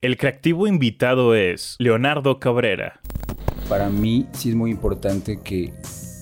[0.00, 3.00] El creativo invitado es Leonardo Cabrera.
[3.68, 5.74] Para mí sí es muy importante que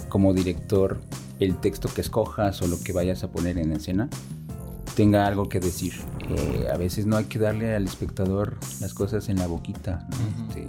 [0.08, 0.99] como director
[1.41, 4.08] el texto que escojas o lo que vayas a poner en escena
[4.94, 5.92] tenga algo que decir.
[6.31, 10.09] Eh, a veces no hay que darle al espectador las cosas en la boquita,
[10.49, 10.69] este,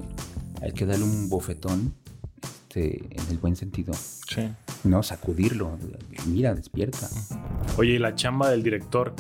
[0.62, 1.94] hay que darle un bofetón
[2.78, 3.94] este, en el buen sentido.
[3.94, 4.50] Sí.
[4.84, 5.78] No, sacudirlo.
[6.26, 7.08] Mira, despierta.
[7.78, 9.16] Oye, ¿y la chamba del director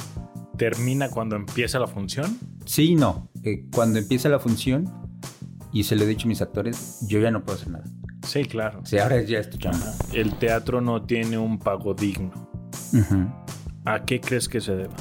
[0.57, 2.37] termina cuando empieza la función?
[2.65, 3.29] Sí no.
[3.43, 4.91] Eh, cuando empieza la función,
[5.71, 7.85] y se lo he dicho a mis actores, yo ya no puedo hacer nada.
[8.25, 8.79] Sí, claro.
[8.81, 9.93] O sea, ahora ya es tu chamba.
[10.11, 12.31] El teatro no tiene un pago digno.
[12.93, 13.27] Ujú.
[13.85, 14.93] ¿A qué crees que se deba?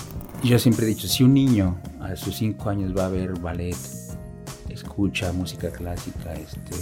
[0.45, 3.77] Yo siempre he dicho, si un niño a sus cinco años va a ver ballet,
[4.69, 6.77] escucha música clásica, este,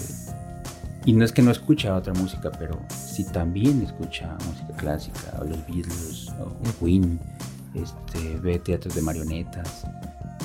[1.06, 5.45] y no es que no escucha otra música, pero si también escucha música clásica, o
[5.45, 7.20] los Beatles, o Queen,
[7.74, 9.84] este, ve teatros de marionetas,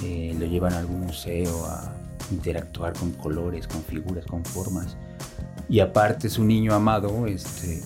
[0.03, 1.93] eh, lo llevan a algún museo a
[2.31, 4.97] interactuar con colores, con figuras, con formas,
[5.67, 7.81] y aparte es un niño amado, este,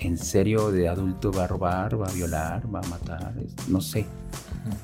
[0.00, 3.34] en serio de adulto va a robar, va a violar, va a matar,
[3.68, 4.06] no sé.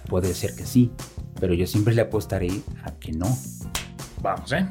[0.09, 0.91] Puede ser que sí,
[1.39, 2.51] pero yo siempre le apostaré
[2.85, 3.27] a que no.
[4.23, 4.67] Vamos, ¿eh?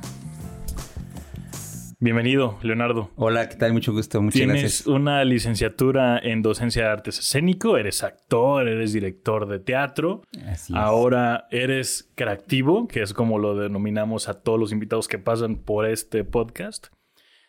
[1.99, 3.09] Bienvenido, Leonardo.
[3.15, 3.73] Hola, ¿qué tal?
[3.73, 4.87] Mucho gusto, muchas Tienes gracias.
[4.87, 10.77] una licenciatura en docencia de artes escénico, eres actor, eres director de teatro, Así es.
[10.77, 15.87] ahora eres creativo, que es como lo denominamos a todos los invitados que pasan por
[15.87, 16.87] este podcast.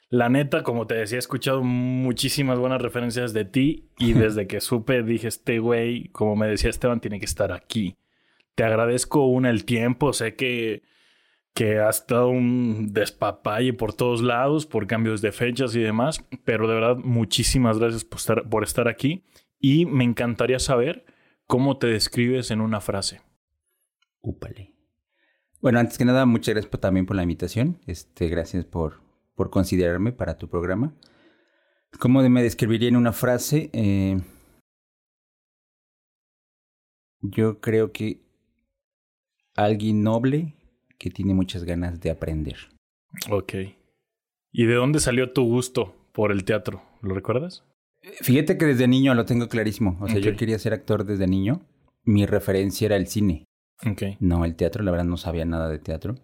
[0.09, 4.63] La neta, como te decía, he escuchado muchísimas buenas referencias de ti y desde que
[4.63, 7.99] supe dije, este güey, como me decía Esteban, tiene que estar aquí.
[8.55, 10.83] Te agradezco una el tiempo, sé que,
[11.55, 16.69] que has estado un despapalle por todos lados, por cambios de fechas y demás, pero
[16.69, 19.25] de verdad muchísimas gracias por estar, por estar aquí
[19.59, 21.05] y me encantaría saber
[21.47, 23.21] cómo te describes en una frase.
[24.21, 24.75] Úpale.
[25.61, 27.81] Bueno, antes que nada, muchas gracias también por la invitación.
[27.87, 29.01] Este, gracias por,
[29.35, 30.95] por considerarme para tu programa.
[31.99, 33.71] ¿Cómo me describiría en una frase?
[33.73, 34.21] Eh,
[37.21, 38.23] yo creo que
[39.57, 40.55] alguien noble
[40.99, 42.57] que tiene muchas ganas de aprender.
[43.31, 43.55] Ok.
[44.53, 46.83] ¿Y de dónde salió tu gusto por el teatro?
[47.03, 47.65] ¿Lo recuerdas?
[48.21, 49.99] Fíjate que desde niño lo tengo clarísimo.
[50.01, 51.63] O sea, yo quería ser actor desde niño.
[52.05, 53.45] Mi referencia era el cine.
[53.87, 54.03] Ok.
[54.21, 56.17] No, el teatro, la verdad no sabía nada de teatro.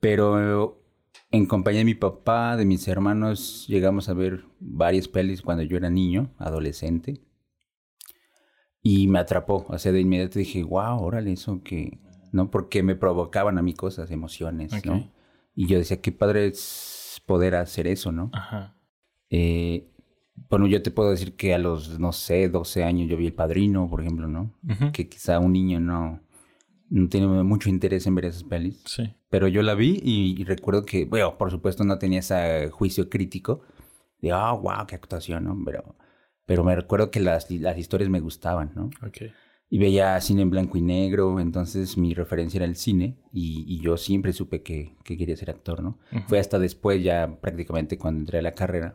[0.00, 0.82] Pero
[1.30, 5.76] en compañía de mi papá, de mis hermanos, llegamos a ver varias pelis cuando yo
[5.76, 7.20] era niño, adolescente.
[8.82, 9.66] Y me atrapó.
[9.68, 11.98] O sea, de inmediato dije, wow, órale, eso que...
[12.32, 12.50] ¿No?
[12.50, 14.84] Porque me provocaban a mí cosas, emociones.
[14.84, 15.10] ¿no?
[15.54, 18.30] Y yo decía, qué padre es poder hacer eso, ¿no?
[18.32, 18.76] Ajá.
[19.30, 19.90] Eh,
[20.48, 23.34] bueno, yo te puedo decir que a los, no sé, 12 años yo vi El
[23.34, 24.54] Padrino, por ejemplo, ¿no?
[24.68, 24.92] Ujú.
[24.92, 26.20] Que quizá un niño no,
[26.88, 28.82] no tiene mucho interés en ver esas pelis.
[28.86, 29.14] Sí.
[29.28, 33.08] Pero yo la vi y, y recuerdo que, bueno, por supuesto no tenía ese juicio
[33.08, 33.62] crítico
[34.20, 35.56] de, ah, wow, qué actuación, ¿no?
[35.64, 35.96] Pero,
[36.46, 38.90] pero me recuerdo que las, las historias me gustaban, ¿no?
[39.06, 39.32] Ok.
[39.72, 43.80] Y veía cine en blanco y negro, entonces mi referencia era el cine y, y
[43.80, 45.98] yo siempre supe que, que quería ser actor, ¿no?
[46.26, 48.94] Fue hasta después, ya prácticamente cuando entré a la carrera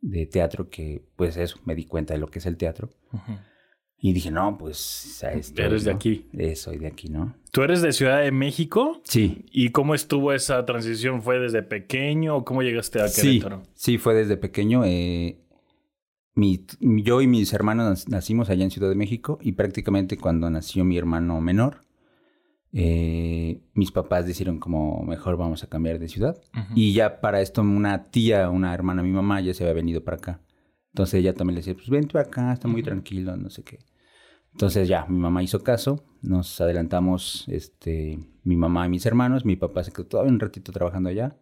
[0.00, 2.90] de teatro, que pues eso, me di cuenta de lo que es el teatro.
[3.98, 5.62] Y dije, no, pues a esto.
[5.62, 6.26] Eres de aquí.
[6.34, 7.34] Eh, soy de aquí, ¿no?
[7.50, 9.00] ¿Tú eres de Ciudad de México?
[9.04, 9.46] Sí.
[9.50, 11.22] ¿Y cómo estuvo esa transición?
[11.22, 13.62] ¿Fue desde pequeño o cómo llegaste a Sí, Querétaro?
[13.74, 14.82] sí, fue desde pequeño.
[14.84, 15.38] eh,
[16.36, 20.84] mi, yo y mis hermanos nacimos allá en Ciudad de México y prácticamente cuando nació
[20.84, 21.80] mi hermano menor,
[22.72, 26.36] eh, mis papás decidieron como mejor vamos a cambiar de ciudad.
[26.74, 30.18] Y ya para esto una tía, una hermana, mi mamá ya se había venido para
[30.18, 30.40] acá.
[30.92, 33.78] Entonces ella también le decía, pues ven tú acá, está muy tranquilo, no sé qué.
[34.52, 39.56] Entonces ya, mi mamá hizo caso, nos adelantamos, este, mi mamá y mis hermanos, mi
[39.56, 41.36] papá se quedó todavía un ratito trabajando allá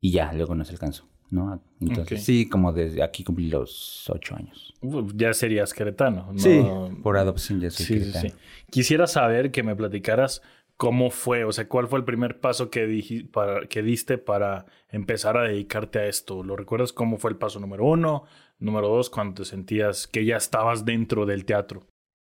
[0.00, 1.60] y ya, luego nos alcanzó, ¿no?
[1.80, 4.72] Entonces sí, como desde aquí cumplí los ocho años.
[5.14, 6.28] Ya serías queretano.
[6.32, 6.38] ¿no?
[6.38, 6.62] Sí,
[7.02, 8.28] por adopción ya soy Sí, sí, queretano.
[8.28, 8.34] sí.
[8.70, 10.42] Quisiera saber que me platicaras
[10.76, 14.66] cómo fue, o sea, cuál fue el primer paso que, diji- para, que diste para
[14.90, 16.42] empezar a dedicarte a esto.
[16.42, 18.24] ¿Lo recuerdas cómo fue el paso número uno?
[18.58, 21.86] Número dos, cuando te sentías que ya estabas dentro del teatro.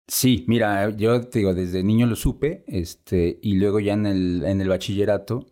[0.07, 4.43] Sí, mira, yo te digo, desde niño lo supe, este, y luego ya en el,
[4.45, 5.45] en el bachillerato,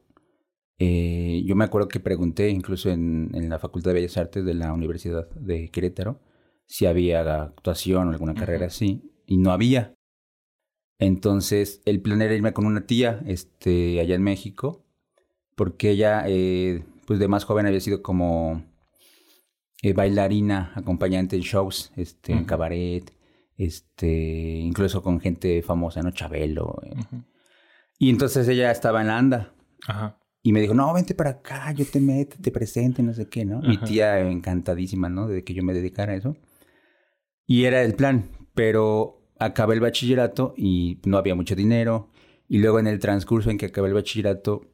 [0.79, 4.53] eh, yo me acuerdo que pregunté incluso en, en la Facultad de Bellas Artes de
[4.53, 6.19] la Universidad de Querétaro
[6.69, 8.67] si había actuación o alguna carrera Ujú.
[8.67, 9.95] así, y no había.
[10.99, 14.85] Entonces, el plan era irme con una tía, este, allá en México,
[15.55, 18.63] porque ella, eh, pues de más joven había sido como
[19.81, 23.11] eh, bailarina, acompañante en shows, este, en cabaret,
[23.57, 26.11] este, incluso con gente famosa, ¿no?
[26.11, 26.79] Chabelo.
[26.83, 27.23] Ujú.
[27.97, 29.53] Y entonces ella estaba en la anda.
[29.87, 30.18] Ajá.
[30.41, 33.27] Y me dijo, no, vente para acá, yo te meto, te presento, y no sé
[33.27, 33.61] qué, ¿no?
[33.61, 35.27] Mi tía encantadísima, ¿no?
[35.27, 36.37] De que yo me dedicara a eso.
[37.45, 42.09] Y era el plan, pero acabé el bachillerato y no había mucho dinero.
[42.47, 44.69] Y luego en el transcurso en que acabé el bachillerato,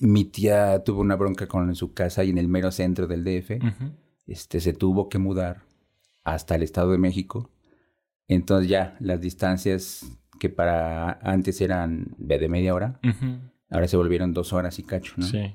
[0.00, 3.58] mi tía tuvo una bronca con su casa y en el mero centro del DF.
[4.26, 5.62] Este, se tuvo que mudar
[6.24, 7.50] hasta el Estado de México.
[8.26, 10.04] Entonces ya las distancias
[10.38, 13.38] que para antes eran de media hora, Ujú.
[13.70, 15.26] Ahora se volvieron dos horas y cacho, ¿no?
[15.26, 15.54] Sí.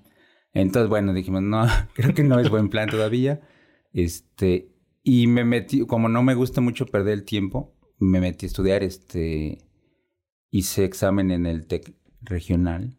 [0.53, 3.41] Entonces, bueno, dijimos, no, creo que no es buen plan todavía.
[3.91, 4.73] Este,
[5.03, 8.83] y me metí, como no me gusta mucho perder el tiempo, me metí a estudiar,
[8.83, 9.59] este,
[10.49, 12.97] hice examen en el TEC regional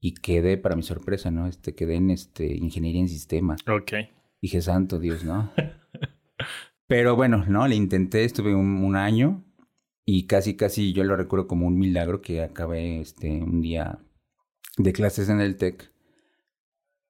[0.00, 1.46] y quedé, para mi sorpresa, ¿no?
[1.46, 3.60] Este, quedé en, este, ingeniería en sistemas.
[3.68, 3.92] Ok.
[4.40, 5.50] Dije, santo Dios, ¿no?
[6.86, 7.66] Pero bueno, ¿no?
[7.66, 9.44] Le intenté, estuve un, un año
[10.04, 13.98] y casi, casi yo lo recuerdo como un milagro que acabé este, un día
[14.76, 15.90] de clases en el TEC.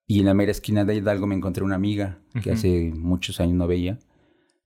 [0.06, 3.54] Y en la mera esquina de Hidalgo me encontré una amiga que hace muchos años
[3.54, 3.98] no veía.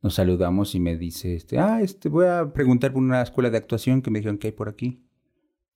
[0.02, 3.58] Nos saludamos y me dice, este, ah, este, voy a preguntar por una escuela de
[3.58, 5.02] actuación que me dijeron que hay por aquí.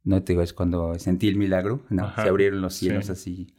[0.03, 2.05] No te digo, es cuando sentí el milagro, ¿no?
[2.05, 3.13] Ajá, Se abrieron los cielos sí.
[3.13, 3.55] así.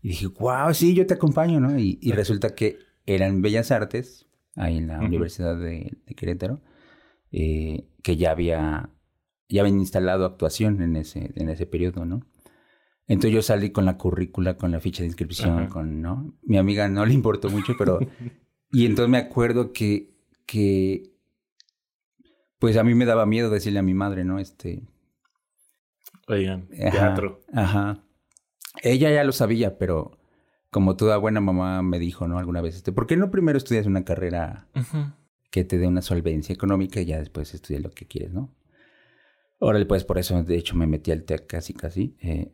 [0.00, 1.76] Y dije, wow, sí, yo te acompaño, ¿no?
[1.78, 5.00] Y, y resulta que eran Bellas Artes, ahí en la.
[5.00, 6.60] Universidad de, de Querétaro,
[7.32, 8.90] eh, que ya había,
[9.48, 12.26] ya habían instalado actuación en ese, en ese periodo, ¿no?
[13.08, 15.68] Entonces yo salí con la currícula, con la ficha de inscripción, Ajá.
[15.68, 16.34] con, ¿no?
[16.42, 17.98] Mi amiga no le importó mucho, pero...
[18.70, 20.14] y entonces me acuerdo que,
[20.46, 21.14] que,
[22.58, 24.38] pues a mí me daba miedo decirle a mi madre, ¿no?
[24.38, 24.82] Este,
[26.28, 27.40] Oigan, Ajá, teatro.
[27.52, 28.04] Ajá.
[28.82, 30.18] Ella ya lo sabía, pero
[30.70, 32.38] como toda buena mamá me dijo, ¿no?
[32.38, 34.68] Alguna vez, este, ¿por qué no primero estudias una carrera
[35.50, 38.54] que te dé una solvencia económica y ya después estudias lo que quieres, ¿no?
[39.60, 42.16] Órale, pues por eso, de hecho, me metí al TEC casi, casi.
[42.20, 42.52] eh,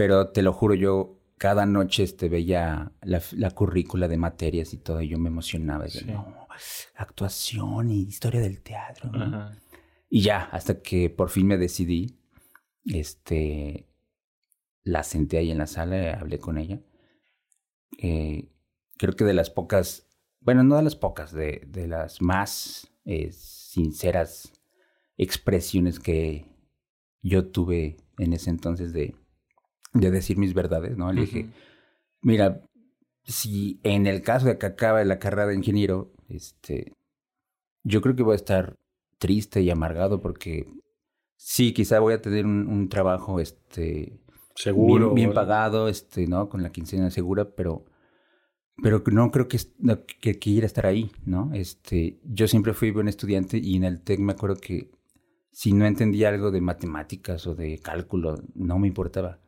[0.00, 4.78] pero te lo juro, yo cada noche este, veía la, la currícula de materias y
[4.78, 5.84] todo, y yo me emocionaba.
[5.84, 6.06] Decía, Sí.
[6.06, 6.48] no,
[6.96, 9.10] actuación y historia del teatro.
[10.08, 12.18] Y ya, hasta que por fin me decidí,
[12.86, 13.90] este,
[14.84, 16.80] la senté ahí en la sala, hablé con ella.
[17.98, 18.48] Eh,
[18.96, 20.08] creo que de las pocas,
[20.40, 24.50] bueno, no de las pocas, de, de las más eh, sinceras
[25.18, 26.46] expresiones que
[27.20, 29.14] yo tuve en ese entonces de,
[29.92, 31.12] de decir mis verdades, ¿no?
[31.12, 31.46] Le dije,
[32.22, 32.62] mira,
[33.24, 36.94] si en el caso de que acabe la carrera de ingeniero, este,
[37.82, 38.76] yo creo que voy a estar
[39.18, 40.66] triste y amargado porque
[41.36, 44.20] sí, quizá voy a tener un, un trabajo, este,
[44.54, 45.06] Seguro.
[45.06, 46.48] bien, bien pagado, este, ¿no?
[46.48, 47.86] Con la quincena segura, pero,
[48.82, 49.58] pero no creo que,
[50.20, 51.50] que quiera estar ahí, ¿no?
[51.54, 54.90] Este, yo siempre fui buen estudiante y en el TEC me acuerdo que
[55.50, 59.38] si no entendía algo de matemáticas o de cálculo, no me importaba.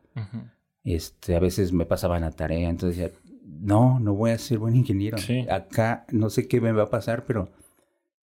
[0.84, 4.74] Este, a veces me pasaban la tarea, entonces decía, no, no voy a ser buen
[4.76, 5.18] ingeniero.
[5.18, 5.46] Sí.
[5.48, 7.50] Acá no sé qué me va a pasar, pero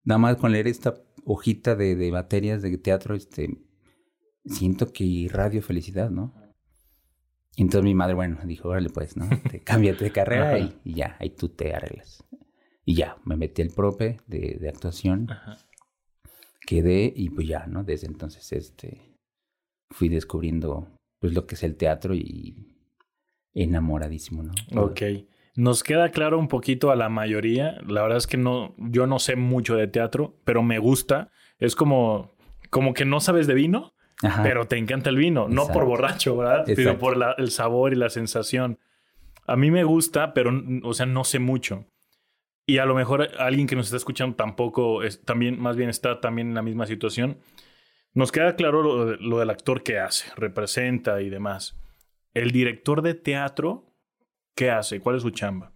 [0.05, 0.95] nada más con leer esta
[1.25, 3.59] hojita de, de materias de teatro, este,
[4.45, 6.35] siento que irradio felicidad, ¿no?
[7.57, 9.29] Y entonces mi madre, bueno, dijo, órale pues, ¿no?
[9.51, 12.23] Te, cámbiate de carrera y, y ya, ahí tú te arreglas.
[12.85, 15.59] Y ya, me metí al prope de, de actuación, Ajá.
[16.67, 17.83] quedé y pues ya, ¿no?
[17.83, 19.19] Desde entonces, este,
[19.91, 20.96] fui descubriendo
[21.27, 22.55] pues lo que es el teatro y
[23.55, 24.53] enamoradísimo, ¿no?
[24.83, 25.01] Ok.
[25.57, 27.79] Nos queda claro un poquito a la mayoría.
[27.87, 31.31] La verdad es que no, yo no sé mucho de teatro, pero me gusta.
[31.59, 32.35] Es como,
[32.69, 34.43] como que no sabes de vino, Ajá.
[34.43, 35.49] pero te encanta el vino.
[35.49, 35.87] No por Exacto.
[35.87, 36.63] borracho, ¿verdad?
[36.67, 37.01] Pero Exacto.
[37.01, 38.79] por la- el sabor y la sensación.
[39.47, 40.53] A mí me gusta, pero,
[40.83, 41.87] o sea, no sé mucho.
[42.67, 46.21] Y a lo mejor alguien que nos está escuchando tampoco, es, también, más bien está
[46.21, 47.39] también en la misma situación.
[48.17, 51.77] Nos queda claro lo, de- lo del actor que hace, representa y demás.
[52.35, 53.93] El director de teatro,
[54.55, 55.01] ¿qué hace?
[55.01, 55.73] ¿Cuál es su chamba?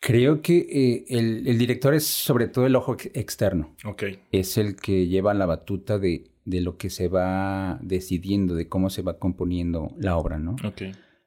[0.00, 3.76] Creo que eh, el, el director es sobre todo el ojo ex- externo.
[3.84, 4.04] Ok.
[4.32, 8.88] Es el que lleva la batuta de, de lo que se va decidiendo, de cómo
[8.88, 10.56] se va componiendo la obra, ¿no?
[10.64, 10.82] Ok.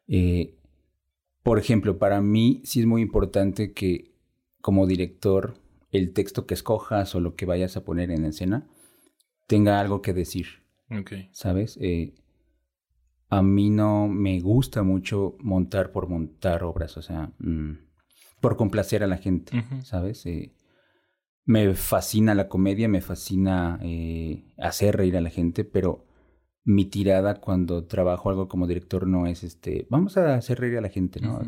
[0.07, 0.55] Eh,
[1.43, 4.12] por ejemplo, para mí sí es muy importante que
[4.62, 5.53] como director
[5.91, 8.67] el texto que escojas o lo que vayas a poner en escena
[9.47, 10.47] tenga algo que decir.
[11.31, 11.77] ¿sabes?
[11.81, 12.13] Eh,
[13.29, 17.71] a mí no me gusta mucho montar por montar obras, o sea, mm,
[18.39, 19.51] por complacer a la gente.
[19.83, 20.25] ¿sabes?
[20.25, 20.53] Eh,
[21.45, 26.05] me fascina la comedia, me fascina eh, hacer reír a la gente, pero
[26.63, 30.81] mi tirada cuando trabajo algo como director no es este, vamos a hacer reír a
[30.81, 31.39] la gente, ¿no?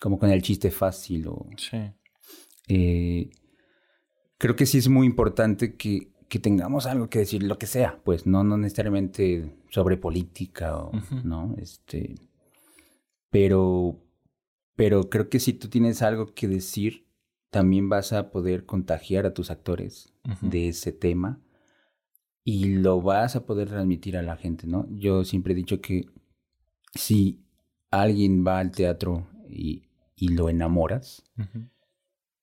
[0.00, 1.46] Como con el chiste fácil o...
[1.56, 1.78] Sí.
[2.66, 3.30] eh,
[4.38, 8.00] creo que sí es muy importante que, que tengamos algo que decir, lo que sea,
[8.04, 10.90] pues no, no necesariamente sobre política o,
[11.24, 11.54] ¿no?
[11.58, 12.14] Este,
[13.28, 14.00] pero,
[14.74, 17.06] pero creo que si tú tienes algo que decir,
[17.50, 21.38] también vas a poder contagiar a tus actores de ese tema
[22.44, 24.86] y lo vas a poder transmitir a la gente, ¿no?
[24.88, 26.06] Yo siempre he dicho que
[26.94, 27.44] si
[27.90, 29.82] alguien va al teatro y,
[30.16, 31.24] y lo enamoras,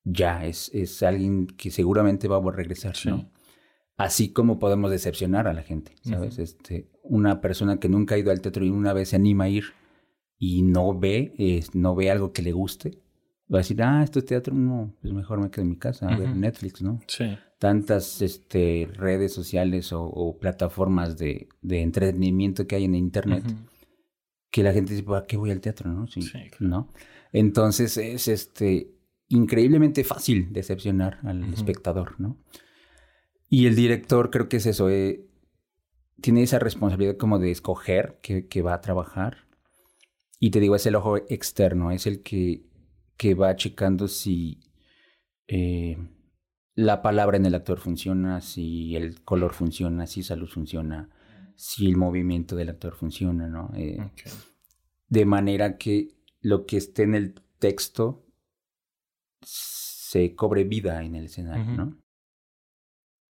[0.03, 3.31] ya es, es alguien que seguramente va a regresar, ¿no?
[3.99, 6.39] Así como podemos decepcionar a la gente, ¿sabes?
[6.39, 9.49] este, una persona que nunca ha ido al teatro y una vez se anima a
[9.49, 9.65] ir
[10.37, 11.33] y no ve,
[11.73, 12.91] no ve algo que le guste,
[13.53, 16.07] va a decir, ah, esto es teatro, no, pues mejor me quedo en mi casa
[16.07, 17.01] a ver Netflix, ¿no?
[17.07, 17.37] Sí.
[17.57, 23.43] Tantas este, redes sociales o, plataformas de, de, entretenimiento que hay en Internet
[24.49, 26.07] que la gente dice, ¿para qué voy al teatro, no?
[26.07, 26.21] Sí,
[26.61, 26.87] ¿no?
[27.33, 28.95] Entonces es este,
[29.27, 32.37] increíblemente fácil decepcionar al espectador, ¿no?
[33.49, 35.25] Y el director creo que es eso, eh,
[36.21, 39.47] tiene esa responsabilidad como de escoger que, va a trabajar.
[40.39, 42.63] Y te digo, es el ojo externo, es el que,
[43.17, 44.59] que va checando si
[45.47, 45.97] eh,
[46.75, 51.09] la palabra en el actor funciona, si el color funciona, si esa luz funciona,
[51.55, 53.71] si el movimiento del actor funciona, ¿no?
[53.75, 53.97] Eh,
[55.09, 58.25] de manera que lo que esté en el texto
[59.41, 61.97] se cobre vida en el escenario, ¿no?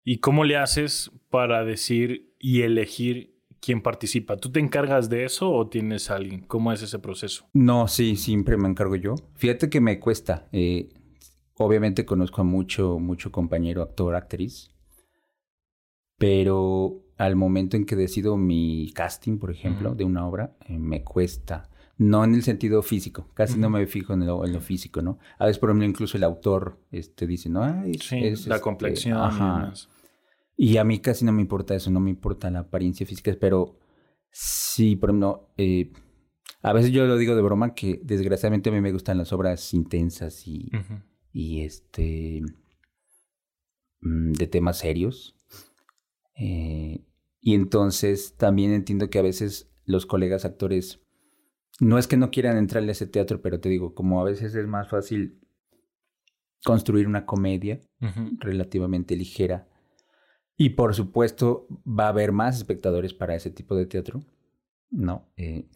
[0.09, 4.37] ¿Y cómo le haces para decir y elegir quién participa?
[4.37, 6.45] ¿Tú te encargas de eso o tienes a alguien?
[6.47, 7.49] ¿Cómo es ese proceso?
[7.51, 9.15] No, sí, siempre me encargo yo.
[9.35, 10.47] Fíjate que me cuesta.
[10.53, 10.87] Eh,
[11.55, 14.71] obviamente conozco a mucho, mucho compañero actor, actriz.
[16.17, 21.03] Pero al momento en que decido mi casting, por ejemplo, de una obra, eh, me
[21.03, 21.69] cuesta.
[21.97, 25.19] No en el sentido físico, casi no me fijo en lo, físico, ¿no?
[25.37, 27.83] A veces, por ejemplo, incluso el autor este, dice, ¿no?
[27.99, 29.17] sí, es, la este, complexión.
[29.17, 29.73] Ajá.
[29.73, 29.96] Y
[30.77, 33.77] a mí casi no me importa eso, no me importa la apariencia física, pero
[34.31, 35.91] sí, por ejemplo, eh,
[36.61, 39.73] a veces yo lo digo de broma que desgraciadamente a mí me gustan las obras
[39.73, 40.71] intensas y,
[41.31, 42.41] y este
[44.01, 45.35] mm, de temas serios.
[46.35, 47.05] Eh,
[47.39, 51.01] y entonces también entiendo que a veces los colegas actores
[51.79, 54.55] no es que no quieran entrarle a ese teatro, pero te digo, como a veces
[54.55, 55.39] es más fácil
[56.63, 57.79] construir una comedia
[58.39, 59.66] relativamente ligera
[60.57, 64.23] y por supuesto va a haber más espectadores para ese tipo de teatro.
[64.89, 65.69] No, eh,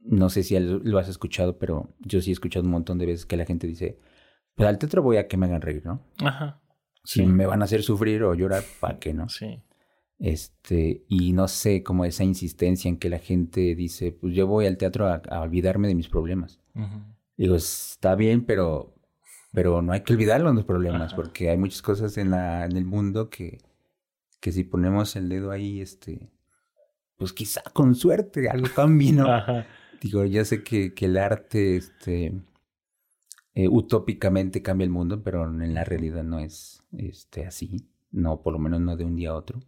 [0.00, 3.24] no sé si lo has escuchado, pero yo sí he escuchado un montón de veces
[3.24, 3.98] que la gente dice,
[4.54, 6.02] pues al teatro voy a que me hagan reír, ¿no?
[6.18, 6.60] Ajá.
[7.04, 9.28] Si me van a hacer sufrir o llorar, ¿para qué no?
[9.28, 9.62] Sí.
[10.18, 14.66] Este, y no sé, como esa insistencia en que la gente dice, pues yo voy
[14.66, 16.60] al teatro a, olvidarme de mis problemas.
[17.36, 18.94] Digo, está bien, pero,
[19.52, 22.84] pero no hay que olvidarlo los problemas, porque hay muchas cosas en, la, en el
[22.84, 23.58] mundo que,
[24.42, 26.28] que si ponemos el dedo ahí, este,
[27.16, 29.28] pues quizá con suerte algo cambie, ¿no?
[30.00, 32.34] Digo, ya sé que, que el arte, este,
[33.54, 38.52] eh, utópicamente cambia el mundo, pero en la realidad no es, este, así, no, por
[38.52, 39.60] lo menos no de un día a otro.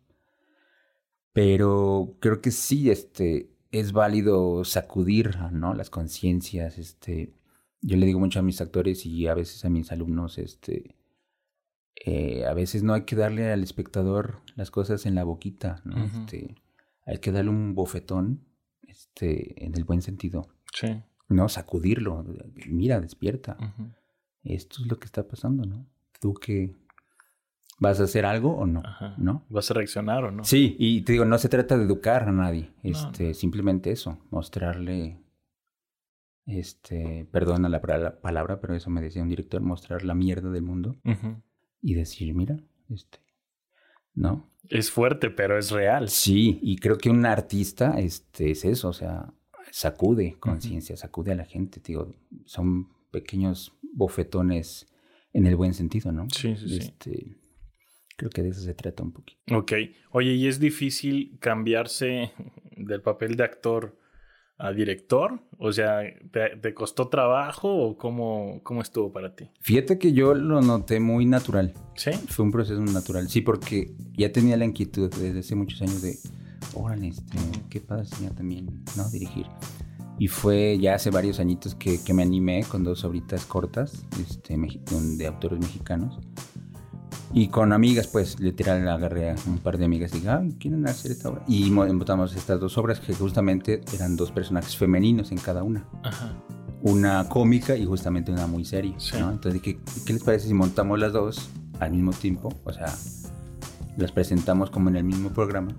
[1.32, 5.72] Pero creo que sí, este, es válido sacudir, ¿no?
[5.74, 7.32] Las conciencias, este,
[7.80, 10.96] yo le digo mucho a mis actores y a veces a mis alumnos, este,
[11.96, 16.04] eh, a veces no hay que darle al espectador las cosas en la boquita, ¿no?
[16.04, 16.56] este,
[17.06, 18.44] hay que darle un bofetón,
[18.86, 20.48] este, en el buen sentido.
[20.72, 21.02] Sí.
[21.28, 22.24] No, sacudirlo.
[22.66, 23.56] Mira, despierta.
[24.42, 25.86] Esto es lo que está pasando, ¿no?
[26.20, 26.74] Tú que
[27.78, 28.82] vas a hacer algo o no,
[29.18, 29.44] ¿no?
[29.48, 30.44] ¿Vas a reaccionar o no?
[30.44, 35.18] Sí, y te digo, no se trata de educar a nadie, este, simplemente eso, mostrarle,
[36.46, 37.80] este, perdona la,
[38.20, 40.96] palabra, pero eso me decía un director, mostrar la mierda del mundo
[41.84, 42.56] y decir, mira,
[42.88, 43.18] este,
[44.14, 44.50] ¿no?
[44.70, 46.08] Es fuerte, pero es real.
[46.08, 49.32] Sí, y creo que un artista este, es eso, o sea,
[49.70, 52.14] sacude conciencia, sacude a la gente, digo,
[52.46, 54.86] son pequeños bofetones
[55.34, 56.26] en el buen sentido, ¿no?
[56.30, 57.36] Sí, sí, este,
[58.16, 59.56] Creo que de eso se trata un poquito.
[59.56, 59.72] Ok.
[60.10, 62.32] Oye, ¿y es difícil cambiarse
[62.76, 63.98] del papel de actor
[64.58, 65.40] a director?
[65.58, 69.50] O sea, ¿te, costó trabajo o cómo, cómo estuvo para ti?
[69.60, 71.74] Fíjate que yo lo noté muy natural.
[71.96, 72.12] ¿Sí?
[72.28, 73.28] Fue un proceso natural.
[73.28, 76.16] Sí, porque ya tenía la inquietud desde hace muchos años de,
[76.74, 79.08] órale, este, qué padre sería también, ¿no?
[79.10, 79.46] Dirigir.
[80.18, 84.56] Y fue ya hace varios añitos que, que me animé con dos obritas cortas este,
[84.56, 86.18] de autores mexicanos.
[87.32, 90.86] Y con amigas, pues literal agarré a un par de amigas y dije, ah, ¿quieren
[90.86, 91.42] hacer esta obra?
[91.48, 95.84] Y montamos estas dos obras que justamente eran dos personajes femeninos en cada una.
[96.02, 96.32] Ajá.
[96.82, 98.96] Una cómica y justamente una muy seria.
[99.18, 99.30] ¿no?
[99.32, 101.48] Entonces dije, ¿qué les parece si montamos las dos
[101.80, 102.52] al mismo tiempo?
[102.62, 102.94] O sea,
[103.96, 105.74] las presentamos como en el mismo programa.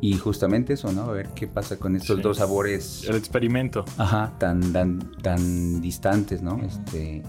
[0.00, 1.04] Y justamente eso, ¿no?
[1.04, 3.04] A ver qué pasa con estos dos sabores.
[3.08, 3.84] El experimento.
[3.96, 6.60] Ajá, tan, tan, tan distantes, ¿no?
[6.62, 7.22] Este,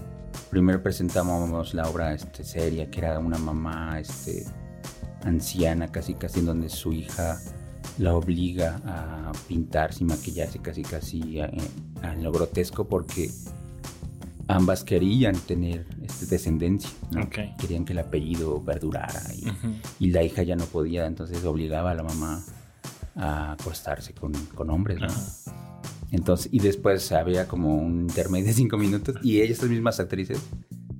[0.56, 4.46] primero presentamos la obra este, seria, que era una mamá este,
[5.22, 7.38] anciana, casi casi, en donde su hija
[7.98, 11.50] la obliga a pintarse y maquillarse casi casi a,
[12.22, 13.30] lo grotesco porque
[14.48, 16.88] ambas querían tener este, descendencia,
[17.58, 19.24] querían que el apellido perdurara
[20.00, 22.42] y, la hija ya no podía, entonces obligaba a la mamá
[23.14, 24.32] a acostarse con,
[24.70, 25.02] hombres.
[26.10, 30.40] Entonces, y después había como un intermedio de cinco minutos y ellas, estas mismas actrices,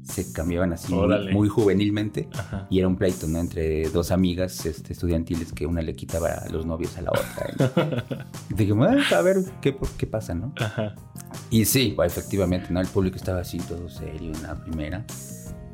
[0.02, 0.94] se cambiaban así
[1.32, 2.28] muy, juvenilmente
[2.70, 3.40] y era un pleito ¿no?
[3.40, 8.14] entre dos amigas este, estudiantiles que una le quitaba los novios a la otra.
[8.48, 8.72] y dije,
[9.14, 10.54] a ver qué, qué pasa, ¿no?
[11.50, 12.80] Y sí, efectivamente, ¿no?
[12.80, 15.04] El público estaba así todo serio en la primera.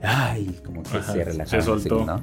[0.02, 1.78] Ay, como que se relajaba.
[1.78, 2.22] Se ¿no?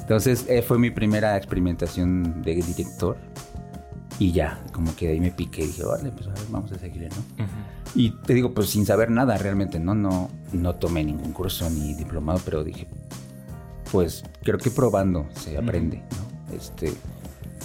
[0.00, 3.18] Entonces eh, fue mi primera experimentación de director.
[4.18, 6.78] Y ya, como que ahí me piqué y dije, vale, pues a ver, vamos a
[6.78, 7.46] seguirle, ¿no?
[7.94, 9.94] Y te digo, pues sin saber nada realmente, ¿no?
[9.94, 12.88] No, no tomé ningún curso ni diplomado, pero dije,
[13.92, 16.56] pues creo que probando se aprende, ¿no?
[16.56, 16.92] Este,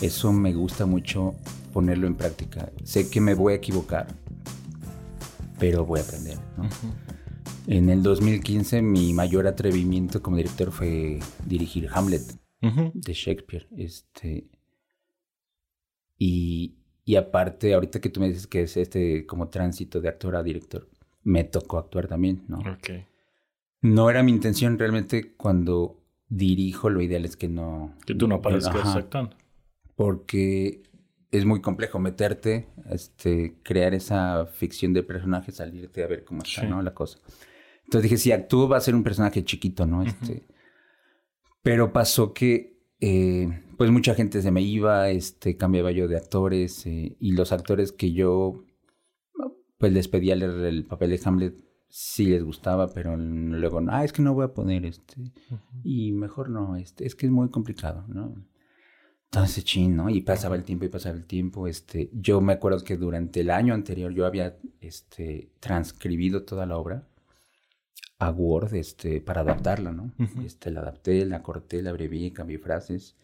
[0.01, 1.33] eso me gusta mucho
[1.73, 2.71] ponerlo en práctica.
[2.83, 4.07] Sé que me voy a equivocar,
[5.59, 6.69] pero voy a aprender, ¿no?
[7.65, 12.37] En el 2015 mi mayor atrevimiento como director fue dirigir Hamlet
[12.93, 13.67] de Shakespeare.
[13.75, 14.49] Este,
[16.17, 16.75] y,
[17.17, 20.89] aparte, ahorita que tú me dices que es este como tránsito de actor a director,
[21.23, 22.59] me tocó actuar también, ¿no?
[22.59, 22.89] Ok.
[23.81, 27.95] No era mi intención realmente cuando dirijo, lo ideal es que no...
[28.05, 29.35] Que tú no aparezcas actuando.
[29.95, 30.83] Porque
[31.31, 36.63] es muy complejo meterte, este, crear esa ficción de personaje, salirte a ver cómo está,
[36.63, 36.81] ¿no?
[36.81, 37.19] La cosa.
[37.83, 40.03] Entonces dije, si actúo va a ser un personaje chiquito, ¿no?
[40.03, 40.47] Este,
[41.61, 46.85] Pero pasó que eh, pues mucha gente se me iba, este, cambiaba yo de actores
[46.85, 48.63] eh, y los actores que yo
[49.77, 51.53] pues les pedía leer el papel de Hamlet
[51.89, 55.33] sí les gustaba, pero luego, ah, es que no voy a poner este
[55.83, 58.33] y mejor no, este, es que es muy complicado, ¿no?
[59.25, 60.09] Entonces, chin, ¿no?
[60.09, 63.49] Y pasaba el tiempo y pasaba el tiempo, este, yo me acuerdo que durante el
[63.49, 67.09] año anterior yo había, este, transcribido toda la obra
[68.17, 70.13] a Word, este, para adaptarla, ¿no?
[70.41, 73.17] Este, la adapté, la corté, la abrevié, cambié frases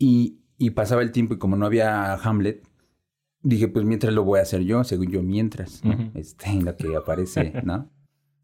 [0.00, 2.66] y, pasaba el tiempo y como no había Hamlet,
[3.42, 5.82] dije, pues mientras lo voy a hacer yo, según yo, mientras,
[6.14, 7.90] este, en lo que aparece, ¿no?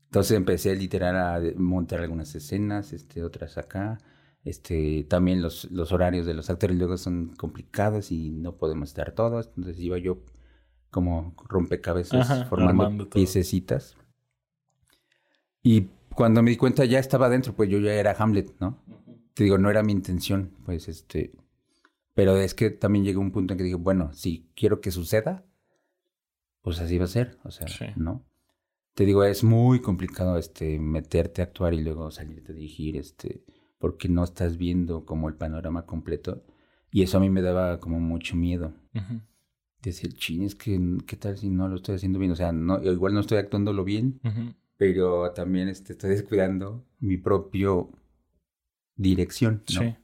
[0.05, 3.99] Entonces empecé a literar a montar algunas escenas, este, otras acá.
[4.45, 9.13] Este, también los, los horarios de los actores luego son complicados y no podemos estar
[9.13, 9.51] todos.
[9.57, 10.23] Entonces iba yo
[10.91, 13.97] como rompecabezas formando piececitas.
[15.63, 18.79] Y cuando me di cuenta ya estaba adentro, pues yo ya era Hamlet, ¿no?
[19.35, 21.33] Te digo, no era mi intención, pues este,
[22.17, 25.45] pero es que también llegó un punto en que dije, bueno, si quiero que suceda,
[26.63, 28.25] pues así va a ser, o sea, ¿no?
[28.95, 33.45] Te digo, es muy complicado este meterte a actuar y luego salirte a dirigir, este,
[33.77, 36.43] porque no estás viendo como el panorama completo.
[36.91, 38.73] Y eso a mí me daba como mucho miedo.
[39.83, 42.33] Decir, chin, es que, ¿qué tal si no lo estoy haciendo bien?
[42.33, 44.23] O sea, no, igual no estoy actuándolo bien,
[44.79, 47.91] pero también este, estoy descuidando mi propio
[48.97, 49.83] dirección, ¿no?
[49.83, 49.97] Sí.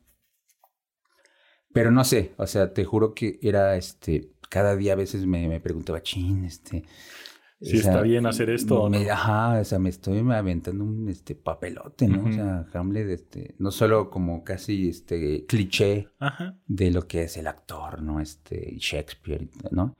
[1.72, 5.48] Pero no sé, o sea, te juro que era este, cada día a veces me,
[5.48, 6.84] me preguntaba, chin, este.
[7.62, 8.90] Si está bien hacer esto.
[8.90, 12.28] Me, Ajá, o sea, me estoy aventando un este papelote, ¿no?
[12.28, 16.08] O sea, Hamlet, este, no solo como casi este cliché
[16.66, 18.20] de lo que es el actor, ¿no?
[18.20, 19.94] Este, Shakespeare, ¿no?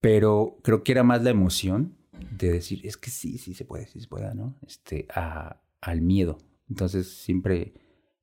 [0.00, 1.98] Pero creo que era más la emoción
[2.30, 4.58] de decir, es que sí, sí se puede, sí se puede, ¿no?
[4.66, 6.38] Este, a, al miedo.
[6.70, 7.74] Entonces siempre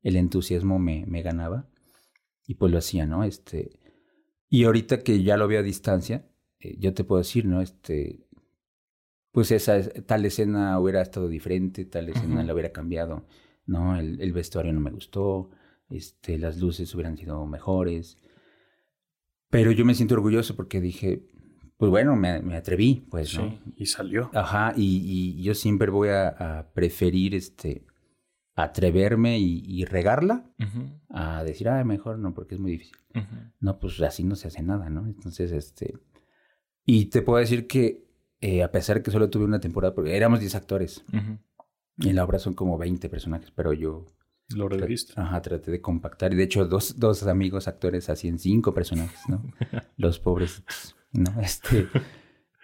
[0.02, 1.71] el entusiasmo me, me ganaba
[2.52, 3.24] y pues lo hacía, ¿no?
[3.24, 3.80] Este,
[4.50, 6.28] y ahorita que ya lo veo a distancia,
[6.60, 7.62] eh, yo te puedo decir, ¿no?
[7.62, 8.28] Este,
[9.32, 13.26] pues esa tal escena hubiera estado diferente, tal escena la hubiera cambiado,
[13.66, 13.98] ¿no?
[13.98, 15.50] El, vestuario no me gustó,
[15.90, 18.18] este, las luces hubieran sido mejores.
[19.50, 21.30] Pero yo me siento orgulloso porque dije,
[21.78, 23.62] pues bueno, me, me atreví, pues, ¿no?
[23.78, 24.30] y salió.
[24.34, 27.86] Ajá, y, y yo siempre voy a, a, preferir este
[28.56, 30.46] atreverme y, regarla
[31.10, 32.98] a decir, ah, mejor no, porque es muy difícil.
[33.60, 35.06] No, pues así no se hace nada, ¿no?
[35.06, 35.98] Entonces, este...
[36.86, 38.08] Y te puedo decir que
[38.42, 42.40] eh, a pesar que solo tuve una temporada, porque éramos 10 actores, en la obra
[42.40, 44.06] son como 20 personajes, pero yo...
[44.56, 45.14] Lo reviste.
[45.16, 46.34] Ajá, traté de compactar.
[46.34, 49.42] Y de hecho, dos, dos amigos actores hacían cinco personajes, ¿no?
[49.98, 50.64] Los pobres,
[51.14, 51.40] ¿no?
[51.42, 51.88] Este...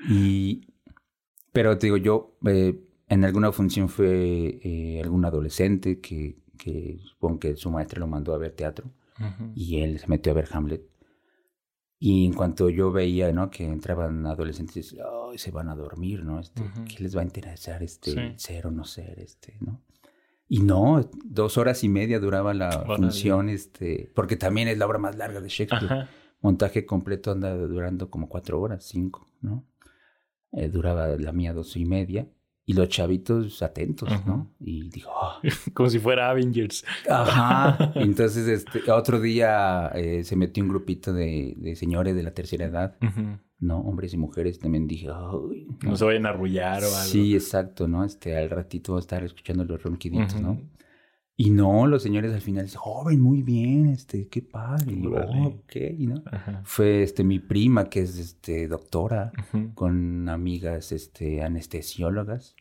[0.09, 0.73] Y...
[1.53, 2.37] Pero te digo, yo...
[2.45, 8.07] Eh, en alguna función fue eh, algún adolescente que, que supongo que su maestra lo
[8.07, 8.91] mandó a ver teatro
[9.55, 10.83] y él se metió a ver Hamlet.
[11.99, 13.49] Y en cuanto yo veía, ¿no?
[13.49, 16.39] Que entraban adolescentes, ay, se van a dormir, ¿no?
[16.39, 19.81] Este, ¿Qué les va a interesar este ser o no ser, este, ¿no?
[20.47, 24.99] Y no, dos horas y media duraba la función, este, porque también es la obra
[24.99, 26.07] más larga de Shakespeare.
[26.41, 29.65] Montaje completo anda durando como cuatro horas, cinco, ¿no?
[30.51, 32.29] Eh, duraba la mía dos y media.
[32.69, 34.51] Y los chavitos atentos, ¿no?
[34.59, 35.39] Y dijo, ah".
[35.73, 36.83] como si fuera Avengers.
[37.09, 37.91] Ajá.
[37.95, 42.65] Entonces, este, otro día eh, se metió un grupito de, de, señores de la tercera
[42.65, 42.97] edad,
[43.59, 43.79] ¿no?
[43.79, 44.59] Hombres y mujeres.
[44.59, 45.95] También dije, Ay, no.
[45.95, 47.09] se vayan a arrullar o algo.
[47.09, 48.03] Sí, exacto, ¿no?
[48.03, 50.59] Este, al ratito voy a estar escuchando los ronquiditos, ¿no?
[51.39, 54.91] Y no, los señores al final dicen, joven, muy bien, este, qué padre.
[54.91, 55.53] Y yo, oh,
[55.99, 56.23] ¿no?
[56.63, 59.31] Fue este, mi prima, que es este, doctora,
[59.75, 62.55] con amigas este, anestesiólogas.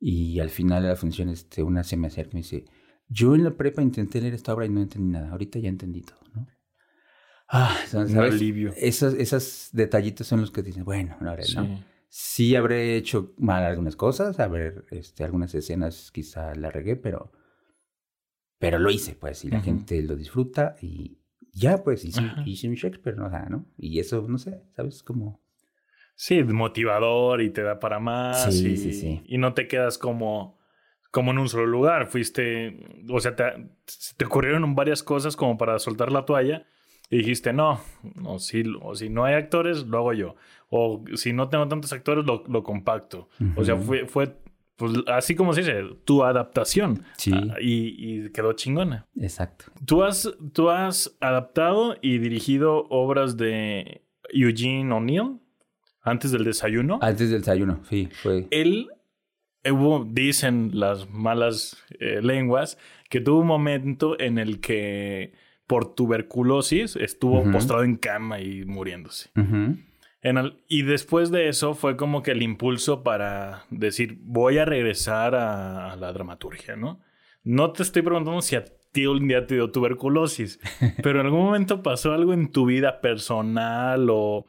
[0.00, 2.64] Y al final de la función, este, una se me acerca y me dice,
[3.06, 5.30] yo en la prepa intenté leer esta obra y no entendí nada.
[5.30, 6.46] Ahorita ya he entendido, ¿no?
[7.48, 8.12] Ah, ¿sabes?
[8.12, 8.72] Un alivio.
[8.78, 11.84] Esos, esos detallitos son los que dicen, bueno, ahora, ¿no?
[12.18, 17.30] Sí habré hecho mal algunas cosas, a ver, este, algunas escenas quizá la regué, pero,
[18.58, 21.18] pero lo hice, pues, y la gente lo disfruta y
[21.52, 23.28] ya, pues, hice, hice un Shakespeare, ¿no?
[23.50, 23.66] ¿no?
[23.76, 25.02] Y eso, no sé, ¿sabes?
[25.02, 25.42] Como...
[26.14, 28.50] Sí, motivador y te da para más.
[28.50, 29.22] Sí, y, sí, sí.
[29.26, 30.58] Y no te quedas como,
[31.10, 32.06] como en un solo lugar.
[32.06, 33.44] Fuiste, o sea, te,
[34.16, 36.66] te ocurrieron varias cosas como para soltar la toalla
[37.10, 37.80] y dijiste, no,
[38.14, 40.36] no si, o si no hay actores, lo hago yo.
[40.68, 43.28] O si no tengo tantos actores, lo, lo compacto.
[43.54, 44.36] O sea, fue, fue
[44.76, 47.04] pues, así como se dice, tu adaptación.
[47.16, 47.32] Sí.
[47.32, 49.06] Ah, y, y, quedó chingona.
[49.20, 49.66] Exacto.
[49.84, 55.38] ¿Tú has, tú has adaptado y dirigido obras de Eugene O'Neill
[56.06, 56.98] antes del desayuno.
[57.02, 58.46] Antes del desayuno, sí, fue.
[58.50, 58.88] Él,
[59.64, 62.78] hubo, dicen las malas eh, lenguas,
[63.10, 65.32] que tuvo un momento en el que
[65.66, 69.30] por tuberculosis estuvo postrado en cama y muriéndose.
[70.68, 75.96] y después de eso fue como que el impulso para decir, voy a regresar a,
[75.96, 77.00] la dramaturgia, ¿no?
[77.44, 80.58] No te estoy preguntando si a ti un día te dio tuberculosis,
[81.02, 84.46] pero en algún momento pasó algo en tu vida personal o,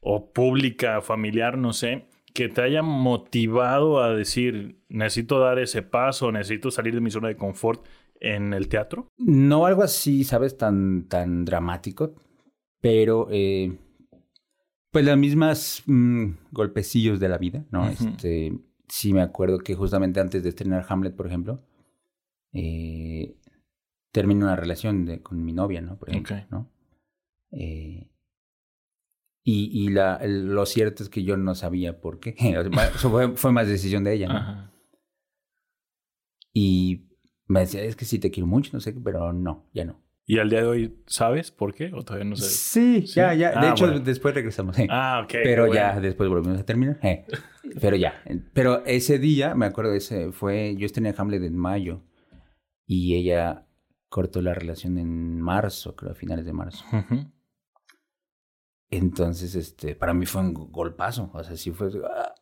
[0.00, 6.32] o pública, familiar, no sé, que te haya motivado a decir, necesito dar ese paso,
[6.32, 7.84] necesito salir de mi zona de confort
[8.20, 9.08] en el teatro?
[9.18, 10.56] No algo así, ¿sabes?
[10.56, 12.14] Tan, tan dramático,
[12.80, 13.76] pero eh,
[14.90, 17.88] pues las mismas mm, golpecillos de la vida, ¿no?
[17.88, 18.52] Este,
[18.88, 21.64] sí me acuerdo que justamente antes de estrenar Hamlet, por ejemplo,
[22.52, 23.36] eh,
[24.12, 25.98] terminé una relación con mi novia, ¿no?
[25.98, 26.70] Por ejemplo, ¿no?
[27.52, 28.10] Eh,
[29.42, 32.34] y, y la, lo cierto es que yo no sabía por qué.
[32.96, 34.70] fue, fue, más decisión de ella, ¿no?
[36.52, 37.09] Y
[37.50, 40.00] me decía, es que sí te quiero mucho, no sé, pero no, ya no.
[40.24, 41.90] ¿Y al día de hoy sabes por qué?
[41.92, 42.56] ¿O todavía no sabes?
[42.56, 43.50] Sí, ya, ya.
[43.50, 44.76] de ah, hecho, después regresamos.
[44.88, 45.32] Ah, ok.
[45.42, 47.00] Pero ya después volvimos a terminar.
[47.80, 48.22] Pero ya.
[48.52, 50.76] Pero ese día, me acuerdo, ese fue.
[50.76, 52.04] Yo estaba en Hamlet en mayo.
[52.86, 53.66] Y ella
[54.08, 56.84] cortó la relación en marzo, creo, a finales de marzo.
[58.90, 61.30] Entonces, este, para mí fue un golpazo.
[61.34, 61.90] O sea, sí fue.
[62.08, 62.34] Ah,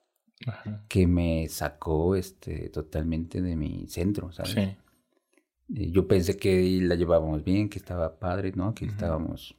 [0.88, 4.52] que me sacó este, totalmente de mi centro, ¿sabes?
[4.52, 4.76] Sí.
[5.74, 8.74] Eh, yo pensé que la llevábamos bien, que estaba padre, ¿no?
[8.74, 9.56] Que estábamos,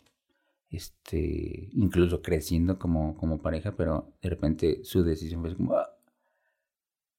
[0.69, 5.74] este, incluso creciendo como, como pareja, pero de repente su decisión fue como...
[5.74, 5.89] Ah".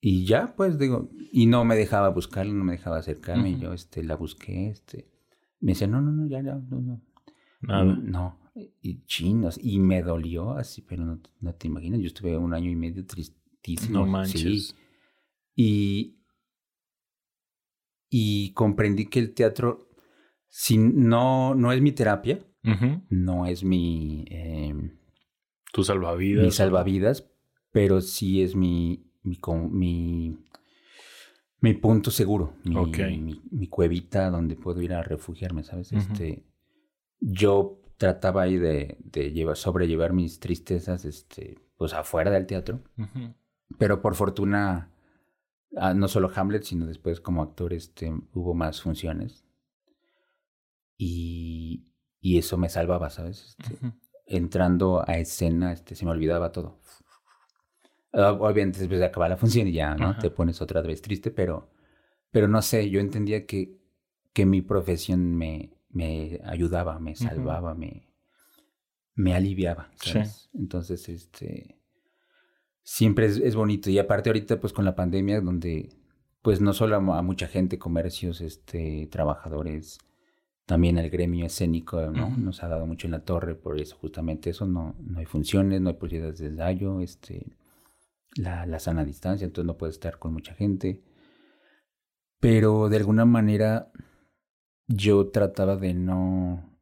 [0.02, 3.74] Y ya, pues digo, y no me dejaba buscarla, no me dejaba acercarme, y yo,
[3.74, 5.10] este, la busqué, este,
[5.60, 7.02] me dice, no, no, no, ya, ya, no, no.
[7.60, 7.84] Nada.
[7.84, 12.54] No, y chinos, y me dolió así, pero no, no, te imaginas, yo estuve un
[12.54, 14.00] año y medio tristísimo.
[14.00, 14.68] No manches.
[14.68, 14.74] Sí.
[15.54, 16.19] Y,
[18.10, 19.90] y comprendí que el teatro
[20.50, 22.44] si no, no es mi terapia,
[23.08, 24.24] no es mi...
[24.28, 24.74] Eh,
[25.72, 26.44] tu salvavidas.
[26.44, 27.30] Mi salvavidas,
[27.70, 29.38] pero sí es mi, mi,
[29.70, 30.36] mi,
[31.60, 35.92] mi punto seguro, mi, mi, cuevita donde puedo ir a refugiarme, ¿sabes?
[35.92, 36.44] este,
[37.20, 42.82] yo trataba ahí de, de llevar, sobrellevar mis tristezas este, pues afuera del teatro,
[43.78, 44.89] pero por fortuna
[45.76, 49.44] Ah, no solo Hamlet, sino después como actor este, hubo más funciones.
[50.96, 51.86] Y,
[52.20, 53.56] y eso me salvaba, ¿sabes?
[53.58, 53.78] Este,
[54.26, 56.80] entrando a escena, este, se me olvidaba todo.
[58.12, 60.18] Ah, obviamente después de acabar la función y ya, ¿no?
[60.18, 61.70] Te pones otra vez triste, pero,
[62.30, 63.78] pero no sé, yo entendía que,
[64.32, 68.12] que mi profesión me, me ayudaba, me salvaba, me,
[69.14, 70.50] me aliviaba, ¿sabes?
[70.52, 71.79] Entonces, este
[72.90, 73.88] siempre es, bonito.
[73.88, 75.90] Y aparte ahorita, pues con la pandemia, donde
[76.42, 79.98] pues no solo a, mucha gente, comercios, este, trabajadores,
[80.66, 82.36] también al gremio escénico, ¿no?
[82.36, 85.80] Nos ha dado mucho en la torre, por eso justamente eso, no, no hay funciones,
[85.80, 87.46] no hay posibilidades de ensayo, este,
[88.34, 91.00] la, la sana distancia, entonces no puedes estar con mucha gente.
[92.40, 93.92] Pero de alguna manera
[94.88, 96.76] yo trataba de no,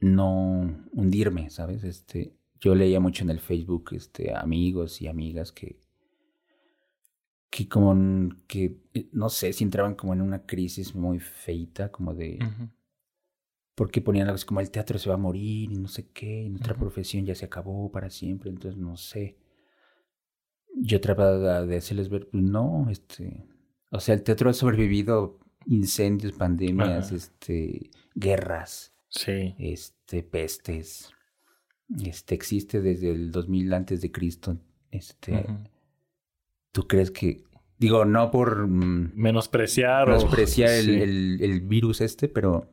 [0.00, 1.84] no hundirme, ¿sabes?
[1.84, 5.80] Este, yo leía mucho en el Facebook, este, amigos y amigas que,
[7.48, 12.14] que como que, eh, no sé, si entraban como en una crisis muy feita, como
[12.14, 12.38] de...
[13.74, 16.42] Porque ponían algo así como el teatro se va a morir y no sé qué,
[16.42, 19.38] y nuestra profesión ya se acabó para siempre, entonces no sé.
[20.76, 23.46] Yo trataba de hacerles ver, pues no, este...
[23.90, 29.54] O sea, el teatro ha sobrevivido incendios, pandemias, este, guerras, sí.
[29.58, 31.10] este, pestes.
[32.04, 34.58] Este existe desde el 2000 antes de Cristo.
[34.90, 35.46] Este,
[36.72, 37.44] ¿Tú crees que,
[37.78, 42.72] digo, no por mm, menospreciar, menospreciar el, el, virus este, pero,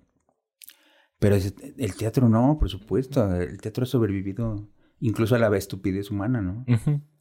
[1.19, 4.67] pero el teatro no, por supuesto, el teatro ha sobrevivido
[4.99, 6.65] incluso a la estupidez humana, ¿no?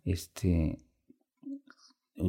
[0.05, 0.79] Este,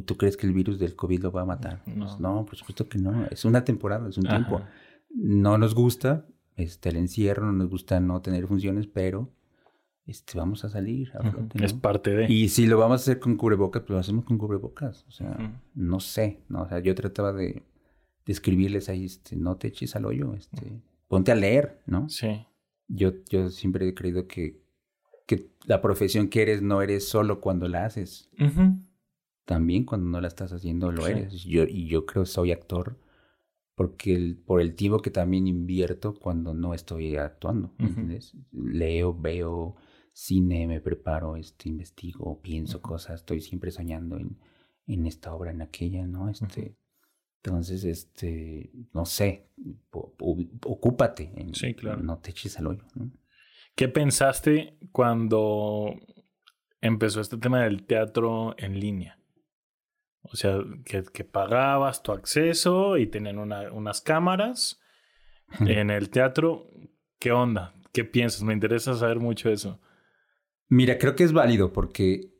[0.04, 1.82] ¿tú crees que el virus del COVID lo va a matar?
[1.86, 2.06] No.
[2.06, 4.62] Pues no, por supuesto que no, es una temporada, es un tiempo.
[5.10, 6.26] No nos gusta
[6.56, 9.32] este, el encierro, no nos gusta no tener funciones, pero
[10.08, 12.32] este, vamos a salir a flote, Es parte de.
[12.32, 15.04] Y si lo vamos a hacer con cubrebocas, pues lo hacemos con cubrebocas.
[15.06, 15.36] O sea,
[15.74, 16.62] no sé, ¿no?
[16.62, 17.62] O sea, yo trataba de,
[18.24, 22.08] de, escribirles ahí, este, no te eches al hoyo, este, ponte a leer, ¿no?
[22.08, 22.46] Sí.
[22.88, 24.62] Yo, yo siempre he creído que,
[25.26, 28.30] que la profesión que eres no eres solo cuando la haces.
[29.44, 31.44] También cuando no la estás haciendo lo eres.
[31.44, 32.96] Yo, y yo creo que soy actor
[33.78, 37.72] porque el, por el tiempo que también invierto cuando no estoy actuando.
[37.78, 38.34] ¿entiendes?
[38.50, 39.76] Leo, veo,
[40.18, 44.36] cine, me preparo, este, investigo, pienso cosas, estoy siempre soñando en,
[44.88, 46.28] en esta obra, en aquella, ¿no?
[46.28, 46.76] Este,
[47.36, 49.48] Entonces, este, no sé,
[49.92, 52.02] ocúpate, en, sí, claro.
[52.02, 52.82] no te eches al hoyo.
[53.76, 55.94] ¿Qué pensaste cuando
[56.80, 59.20] empezó este tema del teatro en línea?
[60.22, 64.80] O sea, que, que pagabas tu acceso y tenían una, unas cámaras
[65.60, 66.68] en el teatro.
[67.20, 67.72] ¿Qué onda?
[67.92, 68.42] ¿Qué piensas?
[68.42, 69.80] Me interesa saber mucho eso.
[70.68, 72.34] Mira, creo que es válido porque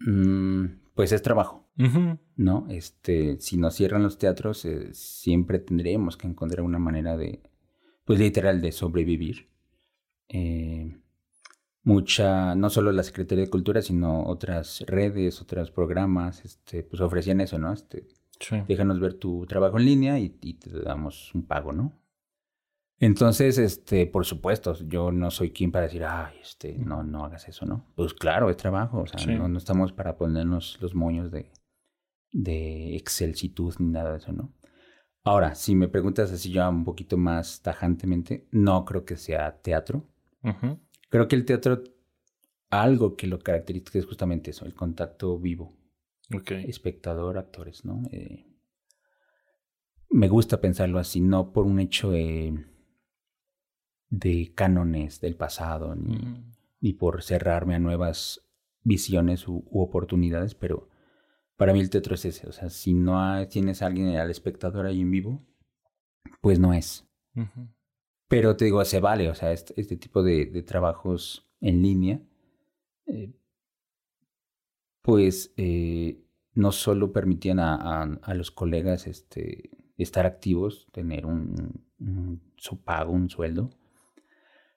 [0.00, 1.68] mm, pues es trabajo,
[2.36, 2.66] ¿no?
[2.70, 7.42] Este, si nos cierran los teatros, eh, siempre tendremos que encontrar una manera de,
[8.04, 9.50] pues literal, de sobrevivir.
[10.28, 10.96] Eh,
[11.82, 17.40] mucha, no solo la Secretaría de Cultura, sino otras redes, otros programas, este, pues ofrecían
[17.40, 17.72] eso, ¿no?
[17.72, 18.06] Este,
[18.66, 21.92] Déjanos ver tu trabajo en línea y, y te damos un pago, ¿no?
[23.02, 27.48] Entonces, este, por supuesto, yo no soy quien para decir, ay, este, no, no hagas
[27.48, 27.84] eso, ¿no?
[27.96, 31.50] Pues claro, es trabajo, o sea, no, no, estamos para ponernos los moños de,
[32.30, 34.54] de excelsitud ni nada de eso, ¿no?
[35.24, 40.06] Ahora, si me preguntas así ya un poquito más tajantemente, no creo que sea teatro.
[41.10, 41.82] Creo que el teatro,
[42.70, 45.76] algo que lo caracteriza es justamente eso, el contacto vivo.
[46.32, 46.66] Okay.
[46.66, 48.04] Espectador, actores, ¿no?
[48.12, 48.46] Eh,
[50.08, 52.14] me gusta pensarlo así, no por un hecho...
[52.14, 52.68] Eh,
[54.12, 58.46] de cánones del pasado, ni, por cerrarme a nuevas
[58.82, 60.90] visiones u, oportunidades, pero
[61.56, 64.84] para mí el teatro es ese, o sea, si no tienes a alguien al espectador
[64.84, 65.46] ahí en vivo,
[66.42, 67.08] pues no es.
[68.28, 72.20] Pero te digo, se vale, o sea, este, este tipo de, de, trabajos en línea,
[73.06, 73.32] eh,
[75.00, 76.22] pues eh,
[76.52, 81.82] no solo permitían a, a, los colegas este, estar activos, tener un,
[82.56, 83.70] su pago, un sueldo,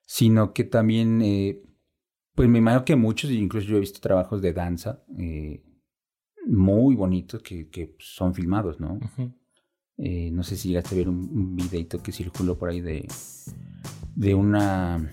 [0.06, 1.60] sino que también, eh,
[2.34, 5.62] pues me imagino que muchos, incluso yo he visto trabajos de danza eh,
[6.46, 8.98] muy bonitos que, que, son filmados, ¿no?
[9.98, 13.08] eh, no sé si llegaste a ver un, un, videito que circuló por ahí de,
[14.14, 15.12] de una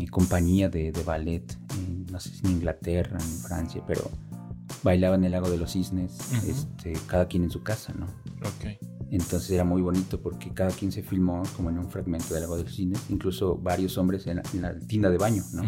[0.00, 1.44] eh, compañía de, de ballet,
[2.10, 4.10] no sé si en Inglaterra, en Francia, pero
[4.82, 8.06] bailaban en el lago de los cisnes, este, cada quien en su casa, ¿no?
[8.40, 8.95] Ok.
[9.10, 12.56] Entonces era muy bonito porque cada quien se filmó como en un fragmento del lago
[12.56, 15.62] de los cisnes, incluso varios hombres en la, tina de baño, ¿no?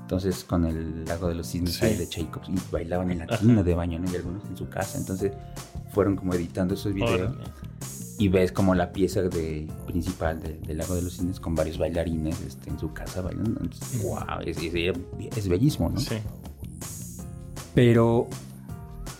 [0.00, 3.74] Entonces con el lago de los cisnes de Tchaikovsky y bailaban en la tina de
[3.74, 4.10] baño, ¿no?
[4.10, 4.98] Y algunos en su casa.
[4.98, 5.32] Entonces
[5.92, 7.34] fueron como editando esos videos.
[8.20, 12.40] Y ves como la pieza de, principal del Lago de los Cisnes con varios bailarines
[12.40, 13.60] este, en su casa bailando.
[14.02, 16.00] wow, es, es, bellísimo, ¿no?
[16.00, 16.16] Sí.
[17.76, 18.26] Pero,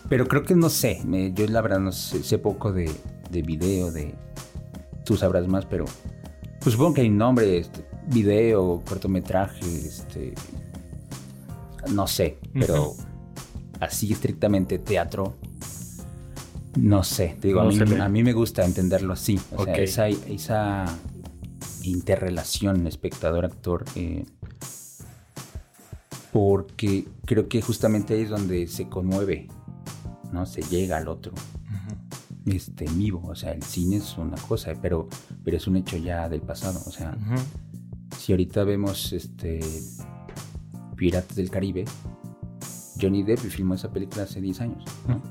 [0.08, 1.00] pero creo que no sé.
[1.32, 2.90] yo la verdad no sé poco de,
[3.30, 4.14] de video, de...
[5.04, 5.84] Tú sabrás más, pero...
[6.60, 10.34] Pues supongo que hay nombre, este, video, cortometraje, este...
[11.90, 12.94] No sé, pero
[13.80, 15.36] así estrictamente teatro,
[16.76, 19.40] No sé, te digo, No a, mí, a mí me gusta entenderlo así.
[19.56, 20.84] O sea, esa, esa
[21.82, 23.84] interrelación espectador-actor.
[23.94, 24.24] eh,
[26.32, 29.48] porque creo que justamente ahí es donde se conmueve,
[30.32, 30.46] ¿no?
[30.46, 31.32] Se llega al otro,
[32.52, 33.22] este, en vivo.
[33.26, 35.08] O sea, el cine es una cosa, pero,
[35.44, 36.80] pero es un hecho ya del pasado.
[36.86, 37.16] O sea,
[38.18, 39.60] si ahorita vemos este
[40.96, 41.84] Piratas del Caribe,
[43.00, 45.22] Johnny Depp filmó esa película hace 10 años, ¿no?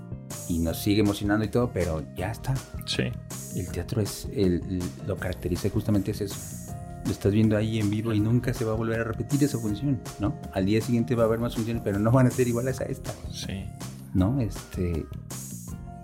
[0.48, 2.56] Y nos sigue emocionando y todo, pero ya está.
[2.86, 3.04] Sí.
[3.56, 6.36] El teatro es el, el- lo caracteriza justamente es eso.
[7.06, 9.58] Lo estás viendo ahí en vivo y nunca se va a volver a repetir esa
[9.58, 10.36] función, ¿no?
[10.54, 12.86] Al día siguiente va a haber más funciones, pero no van a ser iguales a
[12.86, 13.66] esta, Sí.
[14.14, 14.40] ¿no?
[14.40, 15.06] Este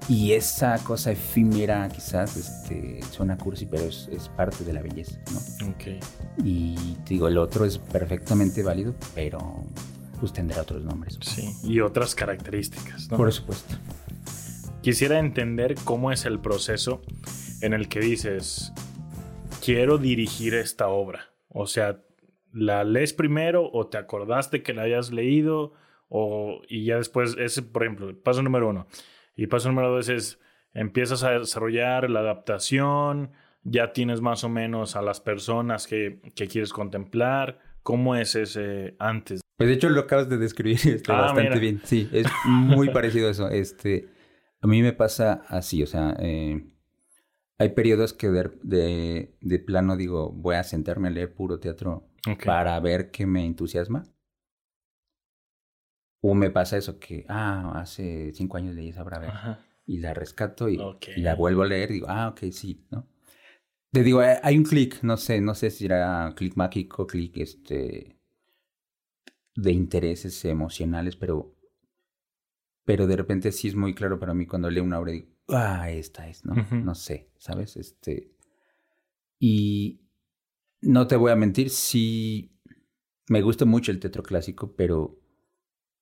[0.10, 5.20] y esa cosa efímera quizás este suena cursi, pero es, es parte de la belleza,
[5.32, 5.70] ¿no?
[5.70, 6.04] Ok.
[6.44, 9.64] Y te digo, el otro es perfectamente válido, pero
[10.20, 11.20] pues tendrá otros nombres.
[11.22, 11.54] Sí.
[11.64, 13.18] Y otras características, ¿no?
[13.18, 13.76] Por supuesto.
[14.82, 17.02] Quisiera entender cómo es el proceso
[17.62, 18.74] en el que dices,
[19.64, 21.34] quiero dirigir esta obra.
[21.48, 22.02] O sea,
[22.52, 25.74] ¿la lees primero o te acordaste que la hayas leído?
[26.10, 28.88] O, y ya después, ese, por ejemplo, paso número uno.
[29.36, 30.40] Y paso número dos es,
[30.74, 33.32] empiezas a desarrollar la adaptación,
[33.64, 37.60] ya tienes más o menos a las personas que, que quieres contemplar.
[37.82, 39.42] ¿Cómo es ese antes?
[39.58, 41.60] Pues de hecho lo acabas de describir este, Ah, bastante mira.
[41.60, 41.82] bien.
[41.84, 43.50] Sí, es muy parecido a eso.
[43.50, 44.08] Este,
[44.62, 46.66] a mí me pasa así, o sea, eh,
[47.58, 52.08] hay periodos que de, de, de plano digo, voy a sentarme a leer puro teatro
[52.46, 54.04] para ver qué me entusiasma.
[56.26, 59.60] O me pasa eso que, ah, hace cinco años leí esa obra, a ver, Ajá.
[59.86, 60.80] y la rescato y,
[61.18, 63.10] la vuelvo a leer y digo, ah, ok, sí, ¿no?
[63.92, 67.36] Te digo, eh, hay un clic, no sé, no sé si era clic mágico, clic
[67.40, 68.18] este
[69.54, 71.58] de intereses emocionales, pero
[72.86, 75.36] pero de repente sí es muy claro para mí cuando leo una obra y digo,
[75.50, 76.56] ah, esta es, ¿no?
[76.72, 77.76] No sé, ¿sabes?
[77.76, 78.32] Este
[79.40, 80.00] y
[80.80, 82.58] no te voy a mentir, sí
[83.28, 85.20] me gusta mucho el teatro clásico, pero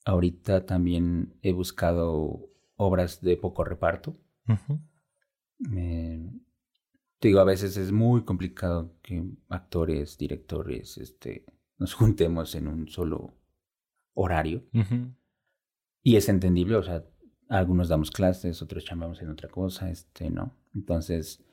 [0.05, 4.17] ahorita también he buscado obras de poco reparto.
[5.73, 6.31] Eh,
[7.19, 11.45] te digo, a veces es muy complicado que actores, directores, este,
[11.77, 13.35] nos juntemos en un solo
[14.13, 14.63] horario.
[16.03, 17.05] Y es entendible, o sea,
[17.47, 20.57] algunos damos clases, otros chamamos en otra cosa, este, ¿no?
[20.73, 21.43] Entonces,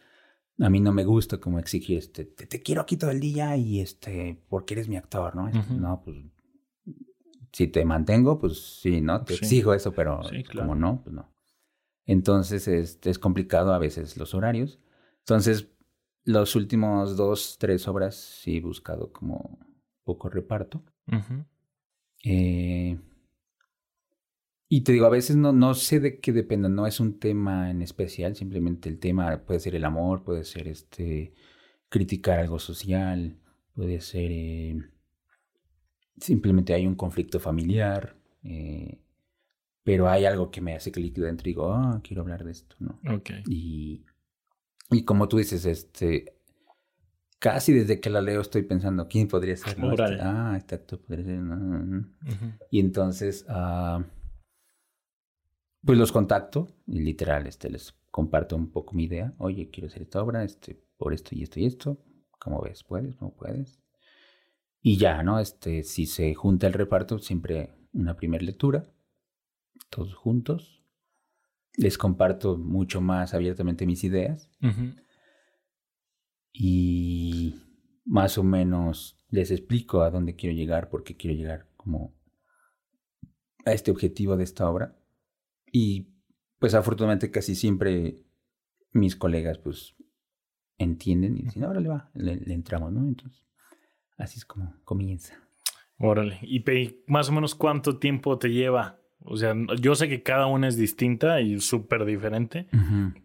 [0.58, 3.56] a mí no me gusta como exigir, este, te, te quiero aquí todo el día
[3.56, 5.48] y, este, porque eres mi actor, ¿no?
[5.48, 5.74] Este.
[5.74, 6.16] No, pues,
[7.52, 9.24] si te mantengo, pues sí, ¿no?
[9.24, 9.44] Te Sí.
[9.44, 10.68] exijo eso, pero Sí, claro.
[10.68, 11.32] como no, pues no.
[12.06, 14.78] Entonces, este, es complicado a veces los horarios.
[15.20, 15.68] Entonces,
[16.24, 19.58] los últimos dos, tres obras sí he buscado como
[20.04, 20.82] poco reparto.
[22.24, 22.98] Eh,
[24.70, 27.70] y te digo, a veces no, no sé de qué dependa, no es un tema
[27.70, 31.32] en especial, simplemente el tema puede ser el amor, puede ser este
[31.88, 33.38] criticar algo social,
[33.74, 34.76] puede ser eh,
[36.20, 38.98] simplemente hay un conflicto familiar, eh,
[39.82, 42.76] pero hay algo que me hace clic dentro y digo, ah, quiero hablar de esto,
[42.78, 43.00] ¿no?
[43.14, 43.30] Ok.
[43.48, 44.04] Y,
[44.90, 46.38] y como tú dices, este,
[47.38, 49.78] casi desde que la leo estoy pensando, ¿quién podría ser?
[49.78, 49.92] no?
[49.92, 51.38] Este, ah, este actor podría ser.
[51.38, 52.08] no, no.
[52.70, 54.04] Y entonces, ah,
[55.84, 59.32] pues los contacto y literal, este, les comparto un poco mi idea.
[59.38, 61.98] Oye, quiero hacer esta obra, este, por esto y esto y esto.
[62.38, 62.84] ¿Cómo ves?
[62.84, 63.20] ¿Puedes?
[63.20, 63.80] ¿No puedes?
[64.80, 65.40] Y ya, ¿no?
[65.40, 68.92] Este, si se junta el reparto, siempre una primera lectura,
[69.90, 70.84] todos juntos.
[71.76, 74.94] Les comparto mucho más abiertamente mis ideas Ujú.
[76.52, 77.54] y
[78.04, 82.14] más o menos les explico a dónde quiero llegar, por qué quiero llegar como
[83.64, 84.98] a este objetivo de esta obra.
[85.70, 86.08] Y
[86.58, 88.24] pues afortunadamente casi siempre
[88.92, 89.94] mis colegas pues
[90.78, 93.06] entienden y dicen, ahora le va, le, le entramos, ¿no?
[93.06, 93.46] Entonces,
[94.18, 95.34] así es como comienza.
[95.98, 96.38] Órale.
[96.42, 96.62] ¿Y
[97.06, 98.98] más o menos cuánto tiempo te lleva?
[99.24, 102.68] O sea, yo sé que cada una es distinta y súper diferente,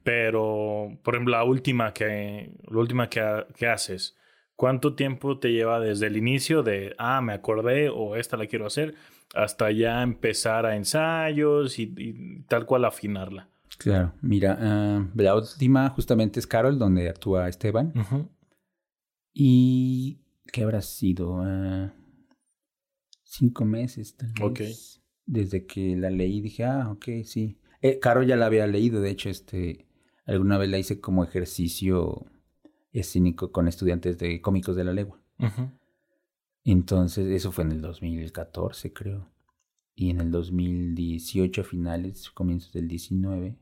[0.03, 4.17] pero, por ejemplo, la última que, la última que, que haces,
[4.55, 8.65] ¿cuánto tiempo te lleva desde el inicio de, ah, me acordé o esta la quiero
[8.65, 8.95] hacer,
[9.35, 13.47] hasta ya empezar a ensayos y, y tal cual afinarla?
[13.77, 17.93] Claro, mira, ah, la última justamente es Carol, donde actúa Esteban.
[19.31, 21.41] ¿Y qué habrá sido?
[21.41, 21.93] Ah,
[23.23, 25.01] cinco meses, tal vez.
[25.25, 27.57] Desde que la leí dije, ah, ok, sí.
[27.81, 29.87] Eh, Caro ya la había leído, de hecho, este,
[30.25, 32.25] alguna vez la hice como ejercicio
[32.91, 35.19] escénico con estudiantes de cómicos de la legua.
[36.63, 39.29] Entonces, eso fue en el 2014, creo.
[39.95, 43.57] Y en el 2018, finales, comienzos del 19,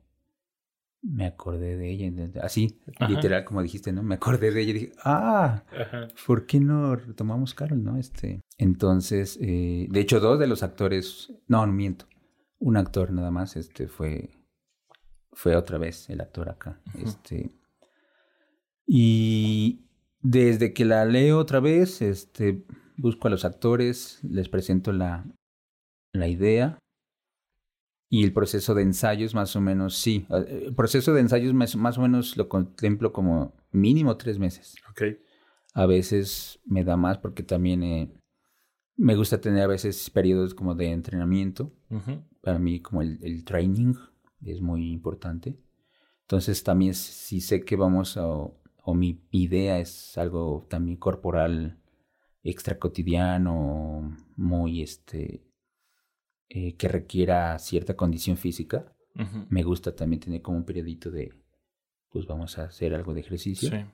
[1.03, 4.03] me acordé de ella, así, literal como dijiste, ¿no?
[4.03, 5.63] Me acordé de ella y dije, ah,
[6.25, 7.97] ¿por qué no retomamos Carol, no?
[7.97, 12.05] Este, entonces, eh, de hecho, dos de los actores, no, no miento,
[12.59, 14.29] un actor nada más, este, fue,
[15.31, 17.51] fue otra vez el actor acá, este,
[18.85, 19.87] y
[20.19, 22.63] desde que la leo otra vez, este,
[22.97, 25.25] busco a los actores, les presento la,
[26.13, 26.77] la idea
[28.13, 30.27] y el proceso de ensayos más o menos, sí.
[30.29, 34.75] Eh, el proceso de ensayos más, más o menos lo contemplo como mínimo tres meses.
[34.89, 35.03] Ok.
[35.73, 38.13] A veces me da más porque también eh,
[38.97, 41.71] me gusta tener a veces periodos como de entrenamiento.
[42.41, 43.93] Para mí como el, el, training
[44.43, 45.57] es muy importante.
[46.23, 51.79] Entonces también si sé que vamos a, o mi idea es algo también corporal
[52.43, 55.45] extra cotidiano, muy este
[56.53, 58.93] eh, que requiera cierta condición física.
[59.49, 61.33] Me gusta también tener como un periodito de,
[62.09, 63.69] pues vamos a hacer algo de ejercicio.
[63.69, 63.85] Sí.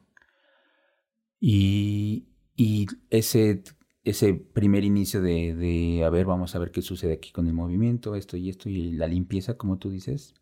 [1.40, 3.64] Y, y ese,
[4.04, 7.54] ese primer inicio de, de, a ver, vamos a ver qué sucede aquí con el
[7.54, 10.34] movimiento, esto y esto, y la limpieza, como tú dices.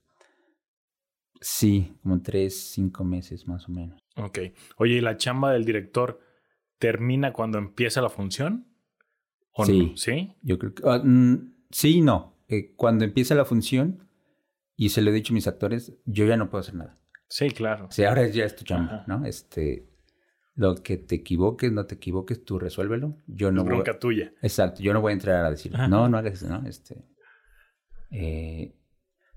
[1.42, 4.00] Sí, como tres, cinco meses más o menos.
[4.16, 4.40] Ok.
[4.78, 6.22] Oye, ¿y la chamba del director
[6.80, 8.68] termina cuando empieza la función?
[9.52, 9.88] ¿O sí.
[9.88, 9.98] No?
[9.98, 10.36] ¿Sí?
[10.42, 10.84] Yo creo que...
[10.86, 12.38] Ah, mm, Sí y no.
[12.48, 14.08] Eh, cuando empieza la función,
[14.78, 16.98] y se lo he dicho a mis actores, yo ya no puedo hacer nada.
[17.28, 17.88] Sí, claro.
[17.88, 19.26] O sea, ahora ya es tu chamba, ¿no?
[19.26, 19.90] Este,
[20.56, 23.18] lo que te equivoques, no te equivoques, tú resuélvelo.
[23.28, 24.34] Yo no bronca tuya.
[24.42, 26.68] Exacto, yo no voy a entrar a decir, no, no hagas eso, ¿no?
[26.68, 27.04] Este,
[28.12, 28.76] eh,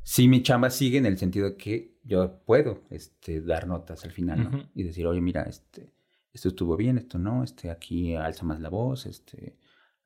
[0.02, 4.12] sí, mi chamba sigue en el sentido de que yo puedo este, dar notas al
[4.12, 4.70] final, ¿no?
[4.74, 5.92] Y decir, oye, mira, este,
[6.32, 9.56] esto estuvo bien, esto no, este, aquí alza más la voz, este,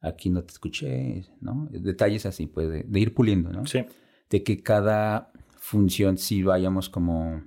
[0.03, 1.69] aquí no te escuché, ¿no?
[1.71, 3.65] Detalles así, pues, de, ir puliendo, ¿no?
[3.67, 3.85] Sí.
[4.29, 7.43] De que cada función sí vayamos como,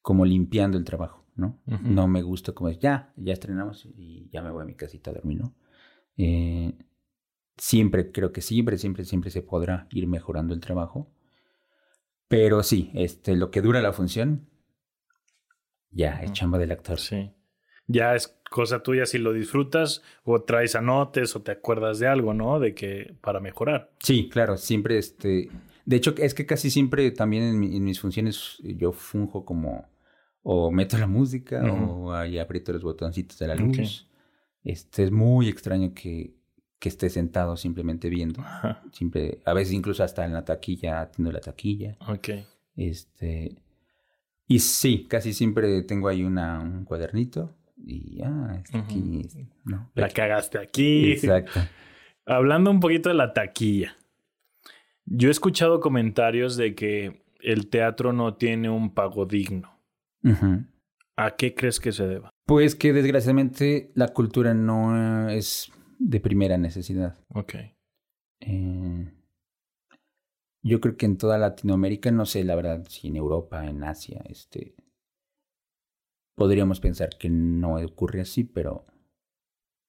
[0.00, 1.60] como limpiando el trabajo, ¿no?
[1.66, 5.14] No me gusta como, ya, ya estrenamos y ya me voy a mi casita a
[5.14, 5.54] dormir, ¿no?
[6.16, 6.76] Eh,
[7.56, 11.10] siempre, creo que siempre, siempre, siempre se podrá ir mejorando el trabajo.
[12.28, 14.48] Pero sí, este, lo que dura la función,
[15.90, 16.98] ya, es chamba del actor.
[16.98, 17.32] Sí
[17.86, 22.32] ya es cosa tuya si lo disfrutas o traes anotes o te acuerdas de algo,
[22.34, 22.60] ¿no?
[22.60, 23.90] De que para mejorar.
[23.98, 25.50] Sí, claro, siempre este...
[25.84, 29.90] De hecho, es que casi siempre también en, mis funciones yo funjo como
[30.44, 34.08] o meto la música o ahí aprieto los botoncitos de la luz.
[34.62, 36.36] Este es muy extraño que,
[36.78, 38.44] que esté sentado simplemente viendo.
[38.92, 41.96] Siempre, a veces incluso hasta en la taquilla, atiendo la taquilla.
[42.08, 42.28] Ok.
[42.76, 43.56] Este,
[44.46, 49.28] y sí, casi siempre tengo ahí una, un cuadernito y ah, aquí,
[49.64, 49.90] ¿no?
[49.94, 51.12] La cagaste aquí.
[51.12, 51.60] Exacto.
[52.26, 53.96] Hablando un poquito de la taquilla.
[55.04, 59.70] Yo he escuchado comentarios de que el teatro no tiene un pago digno.
[61.16, 62.30] ¿A qué crees que se deba?
[62.46, 67.18] Pues que desgraciadamente la cultura no es de primera necesidad.
[67.28, 67.54] Ok.
[68.40, 69.12] Eh,
[70.62, 74.22] yo creo que en toda Latinoamérica, no sé la verdad, si en Europa, en Asia,
[74.28, 74.74] este,
[76.34, 78.86] podríamos pensar que no ocurre así, pero,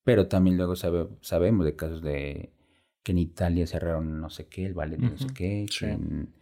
[0.04, 2.54] pero también luego sabemos de casos de
[3.04, 6.34] que en Italia cerraron no sé qué, el ballet no sé qué, que en,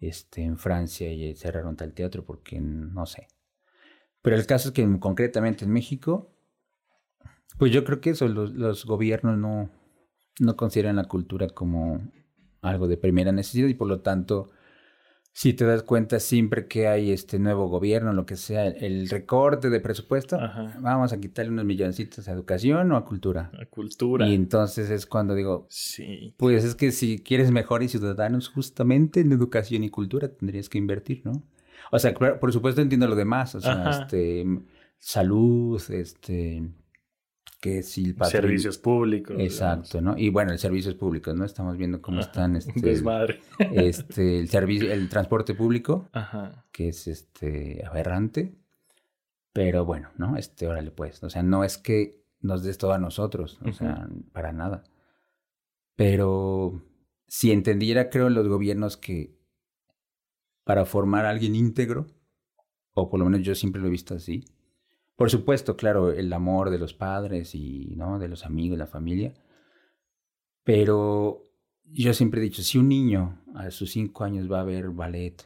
[0.00, 3.28] este, en Francia cerraron tal teatro porque no sé.
[4.22, 6.34] Pero el caso es que concretamente en México,
[7.58, 9.70] pues yo creo que eso, los, los gobiernos no,
[10.40, 12.00] no consideran la cultura como
[12.62, 14.50] algo de primera necesidad y por lo tanto
[15.38, 19.70] si te das cuenta siempre que hay este nuevo gobierno, lo que sea, el recorte
[19.70, 20.36] de presupuesto,
[20.80, 23.52] vamos a quitarle unos milloncitos a educación o a cultura.
[23.56, 24.26] A cultura.
[24.26, 26.34] Y entonces es cuando digo, sí.
[26.38, 31.22] pues es que si quieres mejores ciudadanos, justamente en educación y cultura tendrías que invertir,
[31.24, 31.44] ¿no?
[31.92, 34.44] O sea, por supuesto entiendo lo demás, o sea, este,
[34.98, 36.68] salud, este,
[37.60, 39.36] que si el Servicios públicos.
[39.38, 40.16] Exacto, ¿no?
[40.16, 41.44] Y bueno, el servicios públicos, ¿no?
[41.44, 42.56] Estamos viendo cómo están...
[42.56, 43.40] Este, Desmadre.
[43.58, 46.08] Este, el servicio, el transporte público,
[46.70, 48.54] que es este aberrante.
[49.52, 50.36] Pero bueno, ¿no?
[50.36, 51.22] Este, órale pues.
[51.24, 54.84] O sea, no es que nos des todo a nosotros, o sea, para nada.
[55.96, 56.80] Pero
[57.26, 59.36] si entendiera, creo, los gobiernos que
[60.62, 62.06] para formar a alguien íntegro,
[62.94, 64.44] o por lo menos yo siempre lo he visto así,
[65.18, 68.20] por supuesto, claro, el amor de los padres y ¿no?
[68.20, 69.34] de los amigos, la familia.
[70.62, 71.50] Pero
[71.82, 75.44] yo siempre he dicho, si un niño a sus cinco años va a ver ballet,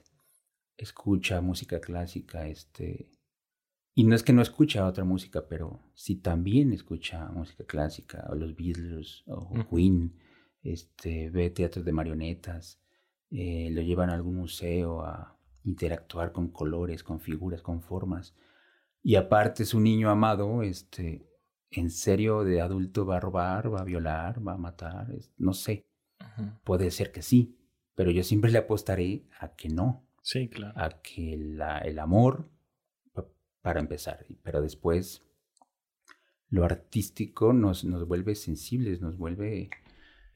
[0.76, 3.08] escucha música clásica, este,
[3.94, 8.34] y no es que no escucha otra música, pero si también escucha música clásica, o
[8.34, 10.18] los Beatles, o Queen,
[10.62, 12.78] este, ve teatros de marionetas,
[13.30, 18.34] eh, lo llevan a algún museo a, interactuar con colores, con figuras, con formas.
[19.02, 21.26] Y aparte es un niño amado, este,
[21.70, 25.86] en serio de adulto va a robar, va a violar, va a matar, no sé.
[26.64, 27.58] Puede ser que sí,
[27.94, 30.06] pero yo siempre le apostaré a que no.
[30.22, 30.72] Sí, claro.
[30.76, 32.48] A que la, el amor,
[33.60, 35.22] para empezar, pero después
[36.48, 39.70] lo artístico nos, nos vuelve sensibles, nos vuelve,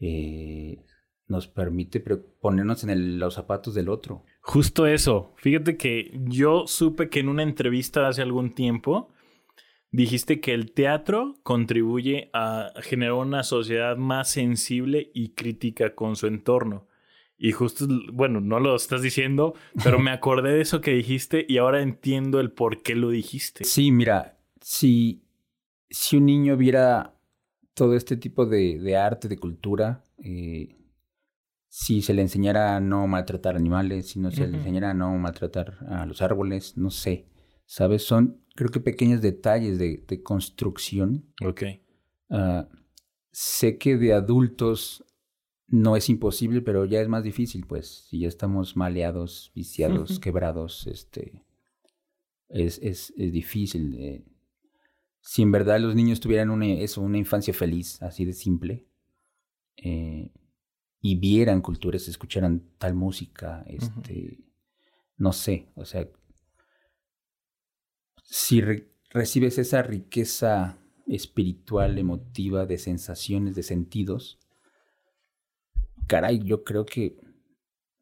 [0.00, 0.82] eh,
[1.26, 4.24] nos permite ponernos en los zapatos del otro.
[4.46, 5.32] Justo eso.
[5.38, 9.12] Fíjate que yo supe que en una entrevista hace algún tiempo
[9.90, 16.28] dijiste que el teatro contribuye a generar una sociedad más sensible y crítica con su
[16.28, 16.86] entorno.
[17.36, 21.58] Y justo, bueno, no lo estás diciendo, pero me acordé de eso que dijiste y
[21.58, 23.64] ahora entiendo el por qué lo dijiste.
[23.64, 25.24] Sí, mira, si,
[25.90, 27.16] si un niño viera
[27.74, 30.75] todo este tipo de, arte, de cultura, eh,
[31.78, 35.14] si se le enseñara a no maltratar animales, si no se le enseñara a no
[35.18, 37.26] maltratar a los árboles, no sé,
[37.66, 38.02] ¿sabes?
[38.02, 41.26] Son, creo que pequeños detalles de, construcción.
[41.44, 41.64] Ok.
[42.30, 42.66] Ah,
[43.30, 45.04] sé que de adultos
[45.66, 50.86] no es imposible, pero ya es más difícil, pues, si ya estamos maleados, viciados, quebrados,
[50.86, 51.44] este,
[52.48, 54.24] es, es, es difícil.
[55.20, 58.86] si en verdad los niños tuvieran una, eso, una infancia feliz, así de simple,
[59.76, 60.32] eh,
[61.06, 64.40] y vieran culturas, escucharan tal música, este,
[65.16, 66.08] no sé, o sea,
[68.24, 68.60] si
[69.10, 74.40] recibes esa riqueza espiritual, emotiva, de sensaciones, de sentidos,
[76.08, 77.20] caray, yo creo que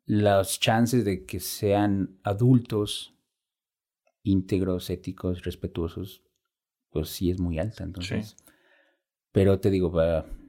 [0.06, 3.14] las chances de que sean adultos
[4.22, 6.22] íntegros, éticos, respetuosos,
[6.88, 7.84] pues sí es muy alta.
[7.84, 8.34] Entonces,
[9.30, 9.92] pero te digo,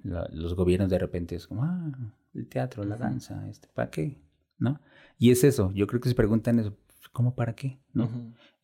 [0.03, 1.91] los gobiernos de repente es como, ah,
[2.35, 4.21] el teatro, la danza, este, ¿para qué?
[4.57, 4.79] ¿No?
[5.17, 6.77] Y es eso, yo creo que se preguntan eso,
[7.11, 7.79] ¿cómo para qué?
[7.93, 8.09] ¿No?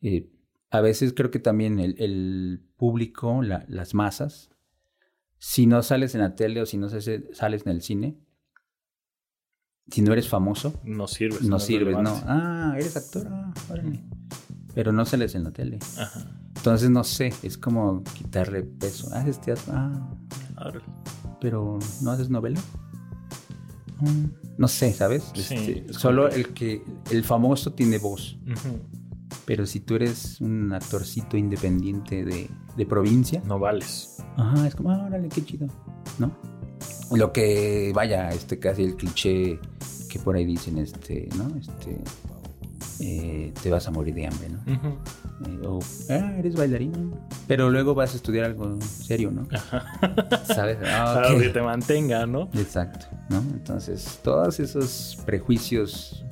[0.00, 0.30] Eh,
[0.70, 4.50] a veces creo que también el, público, las masas,
[5.38, 8.18] si no sales en la tele o si no sales en el cine,
[9.90, 11.42] si no eres famoso, no sirves.
[11.42, 12.18] No, sirves, no.
[12.24, 13.52] Ah, eres actor, ah,
[14.74, 15.78] Pero no sales en la tele.
[15.98, 16.42] Ajá.
[16.56, 19.12] Entonces, no sé, es como quitarle peso.
[19.12, 20.16] Haces teatro, ah.
[21.40, 22.60] Pero no haces novela.
[24.58, 25.32] No sé, ¿sabes?
[25.34, 28.38] Este, solo el que el famoso tiene voz.
[29.44, 34.18] Pero si tú eres un actorcito independiente de, de provincia, no vales.
[34.36, 35.66] Ajá, es como, ah, órale, qué chido,
[36.18, 36.36] ¿no?
[37.12, 39.58] Lo que, vaya, este casi el cliché
[40.08, 41.48] que por ahí dicen, este, ¿no?
[41.58, 41.98] Este,
[43.04, 44.60] eh, te vas a morir de hambre, ¿no?
[44.64, 45.80] Eh, o,
[46.10, 46.98] ah, eres bailarina,
[47.48, 49.46] pero luego vas a estudiar algo serio, ¿no?
[50.46, 50.78] ¿Sabes?
[50.86, 52.48] Ah, que te mantenga, ¿no?
[52.54, 53.38] Exacto, ¿no?
[53.38, 56.24] Entonces, todos esos prejuicios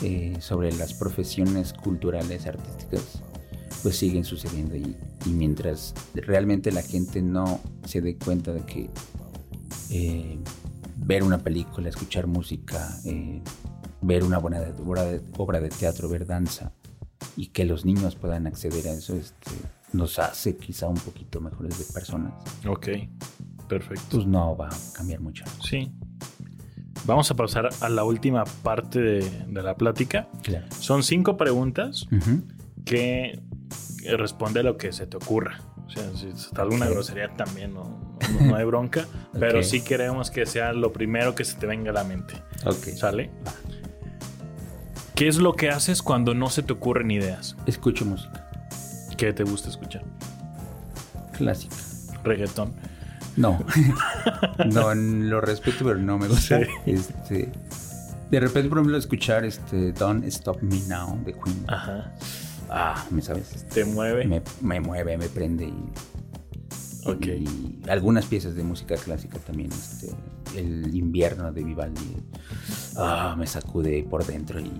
[0.00, 3.20] eh, sobre las profesiones culturales, artísticas,
[3.82, 8.90] pues siguen sucediendo y, y mientras realmente la gente no se dé cuenta de que
[9.90, 10.38] eh,
[10.96, 13.42] ver una película, escuchar música, eh,
[14.02, 16.72] ver una buena obra de, obra de, teatro, ver danza
[17.36, 19.50] y que los niños puedan acceder a eso este,
[19.92, 22.32] nos hace quizá un poquito mejores de personas.
[22.66, 22.88] Ok,
[23.68, 24.04] perfecto.
[24.10, 25.44] Pues no va a cambiar mucho.
[25.66, 25.90] Sí.
[27.04, 30.28] Vamos a pasar a la última parte de, la plática.
[30.78, 32.06] Son cinco preguntas
[32.84, 33.40] que
[34.16, 35.60] responde a lo que se te ocurra.
[35.86, 39.06] O sea, si está alguna grosería también no, no, hay bronca,
[39.38, 42.34] pero sí queremos que sea lo primero que se te venga a la mente.
[42.64, 42.96] Ok.
[42.96, 43.30] ¿Sale?
[45.22, 47.54] ¿Qué es lo que haces cuando no se te ocurren ideas?
[47.64, 48.50] Escucho música.
[49.16, 50.02] ¿Qué te gusta escuchar?
[51.38, 51.76] Clásica.
[52.24, 52.72] Reggaetón.
[53.36, 53.64] No.
[54.66, 56.58] no, lo respeto, pero no me gusta.
[56.86, 57.52] Este,
[58.32, 61.66] de repente, por ejemplo, escuchar este Don't Stop Me Now de Queen.
[61.68, 62.12] Ajá.
[62.68, 63.64] Ah, ¿me sabes?
[63.72, 64.24] ¿Te mueve?
[64.24, 65.92] Me, me mueve, me prende y
[67.04, 69.70] Y algunas piezas de música clásica también.
[69.70, 70.10] Este,
[70.56, 72.16] el invierno de Vivaldi.
[72.96, 74.70] Ah, me sacude por dentro y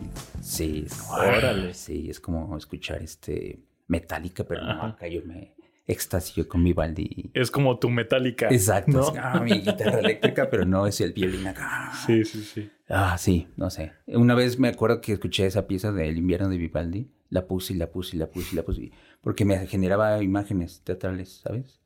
[0.41, 1.75] sí, es como, Órale.
[1.75, 5.55] sí, es como escuchar este metálica, pero no, acá yo me
[5.87, 7.31] extasio con Vivaldi.
[7.35, 8.49] Es como tu metálica.
[8.51, 8.93] Exacto.
[8.93, 9.13] ¿no?
[9.21, 11.93] ah, mi guitarra eléctrica, pero no es el violín acá.
[12.07, 12.71] Sí, sí, sí.
[12.89, 13.93] Ah, sí, no sé.
[14.07, 17.11] Una vez me acuerdo que escuché esa pieza del invierno de Vivaldi.
[17.31, 18.93] La puse y la puse y la puse y la puse.
[19.23, 21.82] Porque me generaba imágenes teatrales, ¿sabes?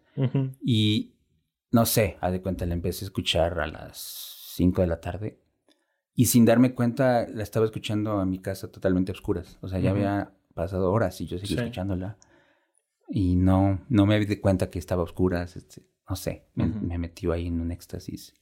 [0.62, 1.14] Y
[1.70, 5.38] no sé, haz de cuenta, la empecé a escuchar a las 5 de la tarde
[6.14, 9.58] y sin darme cuenta la estaba escuchando a mi casa totalmente oscuras.
[9.60, 12.16] O sea, ya había pasado horas y yo seguía escuchándola.
[13.08, 15.56] Y no, no me di cuenta que estaba oscuras.
[15.56, 18.34] Este, no sé, me, me metió ahí en un éxtasis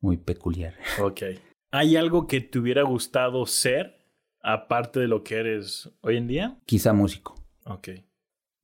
[0.00, 0.74] muy peculiar.
[1.00, 1.22] Ok.
[1.70, 4.04] ¿Hay algo que te hubiera gustado ser
[4.42, 6.58] aparte de lo que eres hoy en día?
[6.66, 7.36] Quizá músico.
[7.64, 7.90] Ok.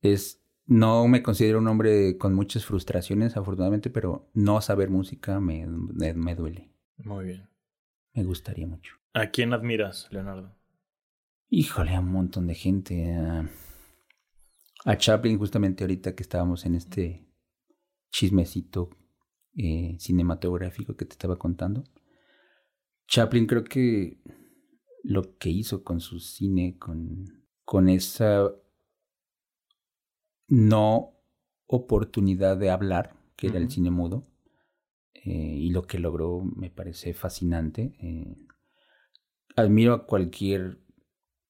[0.01, 5.65] Es, no me considero un hombre con muchas frustraciones, afortunadamente, pero no saber música me,
[5.65, 6.71] me, me duele.
[6.97, 7.49] Muy bien.
[8.13, 8.95] Me gustaría mucho.
[9.13, 10.55] ¿A quién admiras, Leonardo?
[11.49, 13.15] Híjole, a un montón de gente.
[13.15, 13.49] A,
[14.83, 17.25] a Chaplin, justamente ahorita que estábamos en este
[18.11, 18.89] chismecito
[19.55, 21.85] eh, cinematográfico que te estaba contando.
[23.07, 24.21] Chaplin creo que
[25.03, 27.25] lo que hizo con su cine, con,
[27.63, 28.51] con esa
[30.47, 31.13] no
[31.67, 34.25] oportunidad de hablar, que era el cine mudo,
[35.13, 37.93] eh, y lo que logró me parece fascinante.
[37.99, 38.35] Eh,
[39.55, 40.79] admiro a cualquier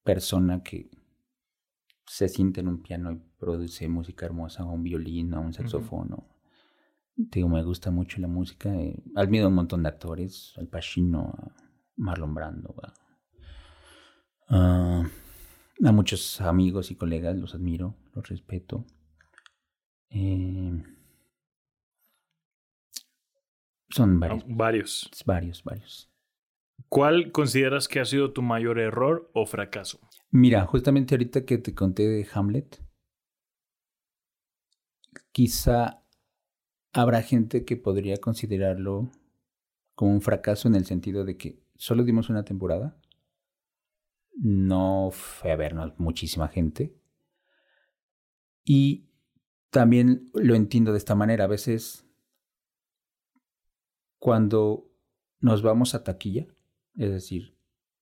[0.03, 0.89] persona que
[2.05, 6.13] se siente en un piano y produce música hermosa, o un violín, o un saxofón.
[6.13, 6.27] o-
[7.15, 8.73] digo, me gusta mucho la música.
[8.75, 11.51] eh, admiro a un montón de actores, al Pacino, a
[11.97, 12.93] Marlon Brando, a,
[14.49, 15.03] a-
[15.83, 18.85] a muchos amigos y colegas, los admiro, los respeto.
[20.09, 20.83] Eh,
[23.89, 25.09] son varios, Varios.
[25.25, 26.09] varios, varios.
[26.89, 29.99] ¿Cuál consideras que ha sido tu mayor error o fracaso?
[30.31, 32.81] Mira, justamente ahorita que te conté de Hamlet,
[35.31, 36.03] quizá
[36.93, 39.11] habrá gente que podría considerarlo
[39.95, 42.97] como un fracaso en el sentido de que solo dimos una temporada.
[44.35, 46.93] No fue a vernos muchísima gente.
[48.69, 49.05] Y
[49.69, 51.45] también lo entiendo de esta manera.
[51.45, 52.05] A veces,
[54.19, 54.91] cuando
[55.39, 56.47] nos vamos a taquilla,
[56.97, 57.55] es decir,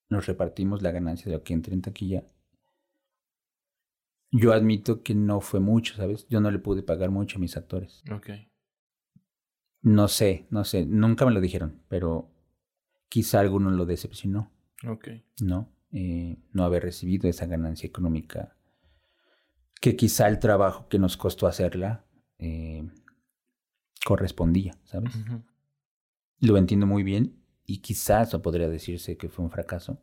[0.09, 2.23] nos repartimos la ganancia de lo que entre en taquilla.
[4.31, 6.27] Yo admito que no fue mucho, ¿sabes?
[6.29, 8.03] Yo no le pude pagar mucho a mis actores.
[8.11, 8.31] Ok.
[9.83, 12.31] No sé, no sé, nunca me lo dijeron, pero
[13.07, 14.51] quizá alguno lo decepcionó,
[14.87, 15.09] Ok.
[15.43, 15.69] ¿no?
[15.91, 18.54] Eh, no haber recibido esa ganancia económica
[19.81, 22.05] que quizá el trabajo que nos costó hacerla
[22.39, 22.87] eh,
[24.05, 25.13] correspondía, ¿sabes?
[26.39, 30.01] Lo entiendo muy bien y quizás eso podría decirse que fue un fracaso.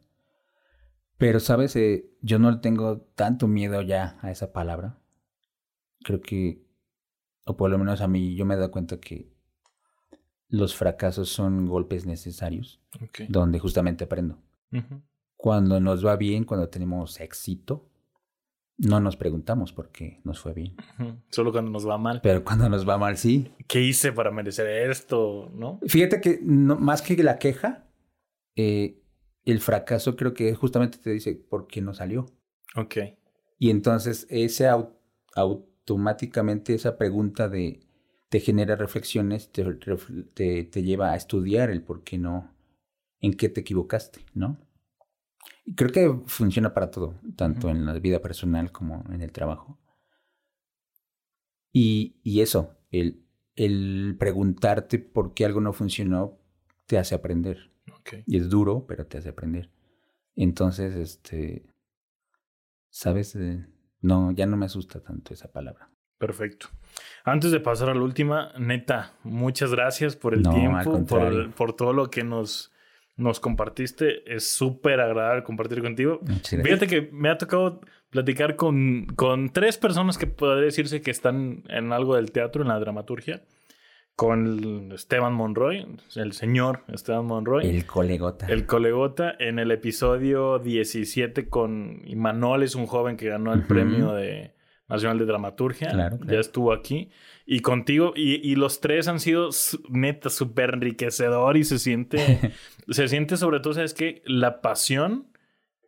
[1.19, 1.77] Pero, ¿sabes?
[1.77, 4.99] Eh, yo no le tengo tanto miedo ya a esa palabra.
[6.03, 6.65] Creo que,
[7.45, 9.31] o por lo menos a mí, yo me he dado cuenta que
[10.49, 13.21] los fracasos son golpes necesarios, Ok.
[13.29, 14.39] donde justamente aprendo.
[15.37, 17.89] Cuando nos va bien, cuando tenemos éxito,
[18.79, 20.77] no nos preguntamos por qué nos fue bien.
[21.31, 22.21] Solo cuando nos va mal.
[22.23, 25.51] Pero cuando nos va mal, sí, ¿Qué hice para merecer esto?
[25.55, 25.79] ¿No?
[25.87, 27.87] Fíjate que no, más que la queja,
[28.57, 29.01] eh,
[29.45, 32.27] el fracaso creo que justamente te dice por qué no salió.
[32.77, 32.97] Ok.
[33.59, 34.93] Y entonces ese au-
[35.35, 37.81] automáticamente esa pregunta de
[38.29, 39.65] te genera reflexiones, te,
[40.35, 42.51] te, te lleva a estudiar el por qué no,
[43.21, 44.59] en qué te equivocaste, ¿no?
[45.65, 49.79] Y creo que funciona para todo, tanto en la vida personal como en el trabajo.
[51.73, 53.25] Y, y eso, el,
[53.57, 56.39] el preguntarte por qué algo no funcionó,
[56.87, 57.71] te hace aprender.
[58.01, 58.15] Ok.
[58.27, 59.71] Y es duro, pero te hace aprender.
[60.35, 61.67] Entonces, este,
[62.91, 63.35] ¿sabes?
[63.37, 63.67] Eh,
[64.01, 65.91] no, ya no me asusta tanto esa palabra.
[66.19, 66.69] Perfecto.
[67.25, 71.73] Antes de pasar a la última, neta, muchas gracias por el No, tiempo, por, por
[71.75, 72.73] todo lo que nos,
[73.17, 74.23] nos compartiste.
[74.33, 76.21] Es súper agradable compartir contigo.
[76.23, 76.63] Gracias.
[76.63, 81.65] Fíjate que me ha tocado platicar con, con tres personas que podría decirse que están
[81.69, 83.43] en algo del teatro, en la dramaturgia.
[84.15, 85.87] Con Esteban Monroy,
[86.17, 87.67] el señor Esteban Monroy.
[87.67, 88.47] El colegota.
[88.47, 94.13] El colegota en el episodio 17 con Imanol es un joven que ganó el premio
[94.13, 94.53] de
[94.93, 95.91] Nacional de Dramaturgia.
[95.91, 96.33] Claro, claro.
[96.33, 97.11] Ya estuvo aquí.
[97.45, 99.51] Y contigo, y, y los tres han sido
[99.89, 102.53] neta súper enriquecedor y se siente,
[102.89, 104.23] se siente sobre todo, ¿sabes qué?
[104.27, 105.27] La pasión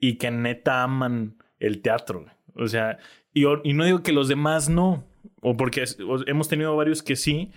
[0.01, 2.27] y que neta aman el teatro.
[2.55, 2.99] O sea,
[3.33, 5.05] y, no digo que los demás no,
[5.41, 5.85] o porque
[6.27, 7.51] hemos tenido varios que sí,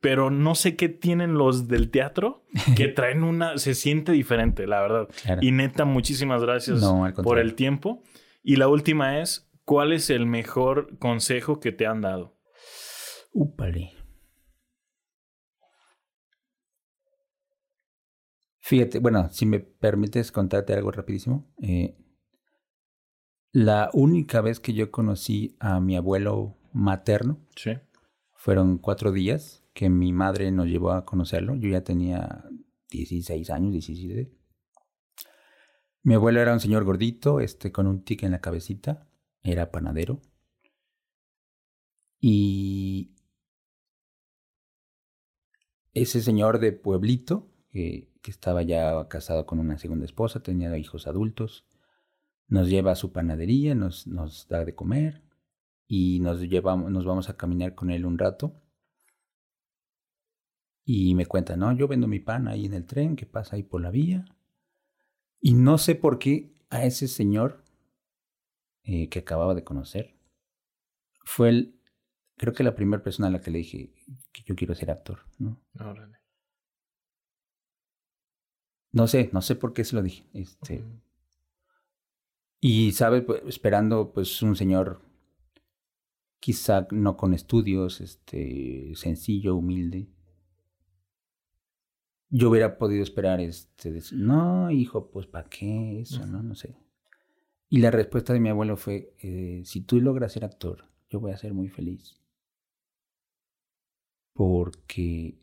[0.00, 2.42] pero no sé qué tienen los del teatro
[2.76, 5.08] que traen una, se siente diferente, la verdad.
[5.22, 5.40] Claro.
[5.42, 8.02] Y neta, muchísimas gracias No, por el tiempo.
[8.42, 12.36] Y la última es, ¿cuál es el mejor consejo que te han dado?
[13.32, 13.92] Úpale.
[18.58, 21.54] Fíjate, bueno, si me permites contarte algo rapidísimo.
[21.62, 21.96] eh,
[23.52, 27.72] la única vez que yo conocí a mi abuelo materno Sí.
[28.34, 31.54] fueron cuatro días que mi madre nos llevó a conocerlo.
[31.54, 32.44] Yo ya tenía
[32.90, 34.36] 16 años, 17.
[36.02, 39.06] Mi abuelo era un señor gordito, este, con un tic en la cabecita.
[39.42, 40.20] Era panadero.
[42.20, 43.14] Y
[45.94, 51.66] ese señor de pueblito, que, estaba ya casado con una segunda esposa, tenía hijos adultos,
[52.46, 55.22] nos lleva a su panadería, nos, nos da de comer
[55.88, 58.54] y nos, llevamos, nos vamos a caminar con él un rato.
[60.84, 63.62] Y me cuenta, no, yo vendo mi pan ahí en el tren que pasa ahí
[63.62, 64.24] por la vía.
[65.40, 67.64] Y no sé por qué a ese señor
[68.82, 70.16] eh, que acababa de conocer
[71.24, 71.80] fue el,
[72.36, 73.92] creo que la primera persona a la que le dije
[74.32, 75.60] que yo quiero ser actor, ¿no?
[78.92, 80.24] No sé, no sé por qué se lo dije.
[80.32, 80.84] Este,
[82.60, 83.22] Y, ¿sabes?
[83.24, 85.00] Pues, esperando, pues, un señor
[86.40, 90.08] quizá no con estudios, este, sencillo, humilde.
[92.30, 96.26] Yo hubiera podido esperar, este, decir, no, hijo, pues, ¿para qué eso?
[96.26, 96.76] No, no sé.
[97.72, 101.30] Y la respuesta de mi abuelo fue, eh, si tú logras ser actor, yo voy
[101.30, 102.20] a ser muy feliz.
[104.32, 105.38] Porque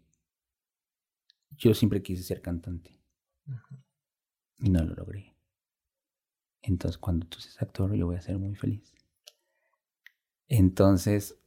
[1.51, 2.99] yo siempre quise ser cantante.
[4.59, 5.33] Y no lo logré.
[6.61, 8.93] Entonces, cuando tú seas actor, yo voy a ser muy feliz.
[10.49, 11.39] Entonces,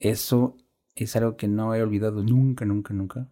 [0.00, 0.56] eso
[0.96, 3.28] es algo que no he olvidado nunca, nunca, nunca.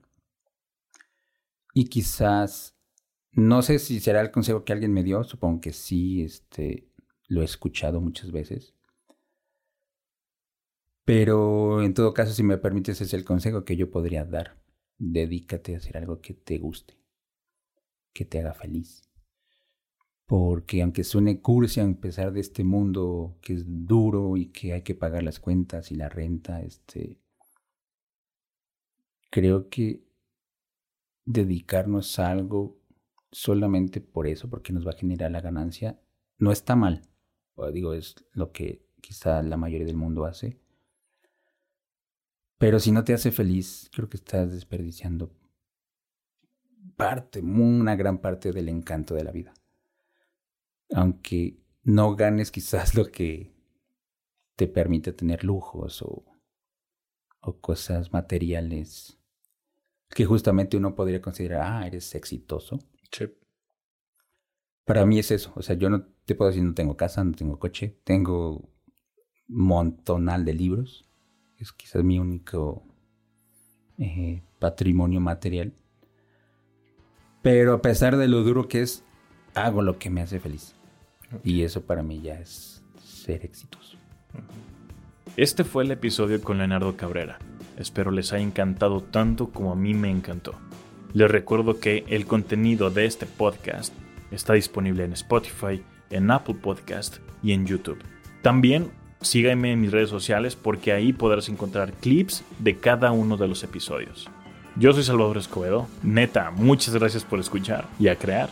[1.75, 2.77] Y quizás,
[3.33, 6.89] no sé si será el consejo que alguien me dio, supongo que sí, este,
[7.29, 8.75] lo he escuchado muchas veces.
[11.05, 14.57] Pero en todo caso, si me permites, es el consejo que yo podría dar.
[14.99, 17.03] Dedícate a hacer algo que te guste
[18.13, 19.09] que te haga feliz.
[20.27, 24.83] Porque aunque suene cursi a empezar de este mundo que es duro y que hay
[24.83, 27.19] que pagar las cuentas y la renta, este,
[29.31, 30.05] creo que
[31.25, 32.79] dedicarnos a algo
[33.33, 35.99] solamente por eso, porque nos va a generar la ganancia,
[36.39, 37.03] no está mal.
[37.55, 40.61] O digo, es lo que quizá la mayoría del mundo hace.
[42.59, 45.33] Pero si no te hace feliz, creo que estás desperdiciando
[46.97, 49.53] parte, una gran parte del encanto de la vida.
[50.95, 53.53] Aunque no ganes quizás lo que
[54.57, 56.25] te permite tener lujos o,
[57.41, 59.19] o cosas materiales
[60.11, 62.79] que justamente uno podría considerar, ah, eres exitoso.
[64.85, 65.53] Para mí es eso.
[65.55, 68.69] O sea, yo no te puedo decir, no tengo casa, no tengo coche, tengo
[69.49, 71.09] montonal de libros.
[71.59, 72.85] Es quizás mi único
[73.99, 75.73] eh, patrimonio material.
[77.43, 79.05] Pero a pesar de lo duro que es,
[79.55, 80.75] hago lo que me hace feliz.
[81.45, 83.97] Y eso para mí ya es ser exitoso.
[85.37, 87.39] Este fue el episodio con Leonardo Cabrera.
[87.77, 90.55] Espero les haya encantado tanto como a mí me encantó.
[91.15, 93.93] Les recuerdo que el contenido de este podcast
[94.31, 98.03] está disponible en Spotify, en Apple Podcast y en YouTube.
[98.41, 98.91] También
[99.21, 103.63] síganme en mis redes sociales porque ahí podrás encontrar clips de cada uno de los
[103.63, 104.31] episodios.
[104.77, 105.87] Yo soy Salvador Escobedo.
[106.03, 108.49] Neta, muchas gracias por escuchar y a crear.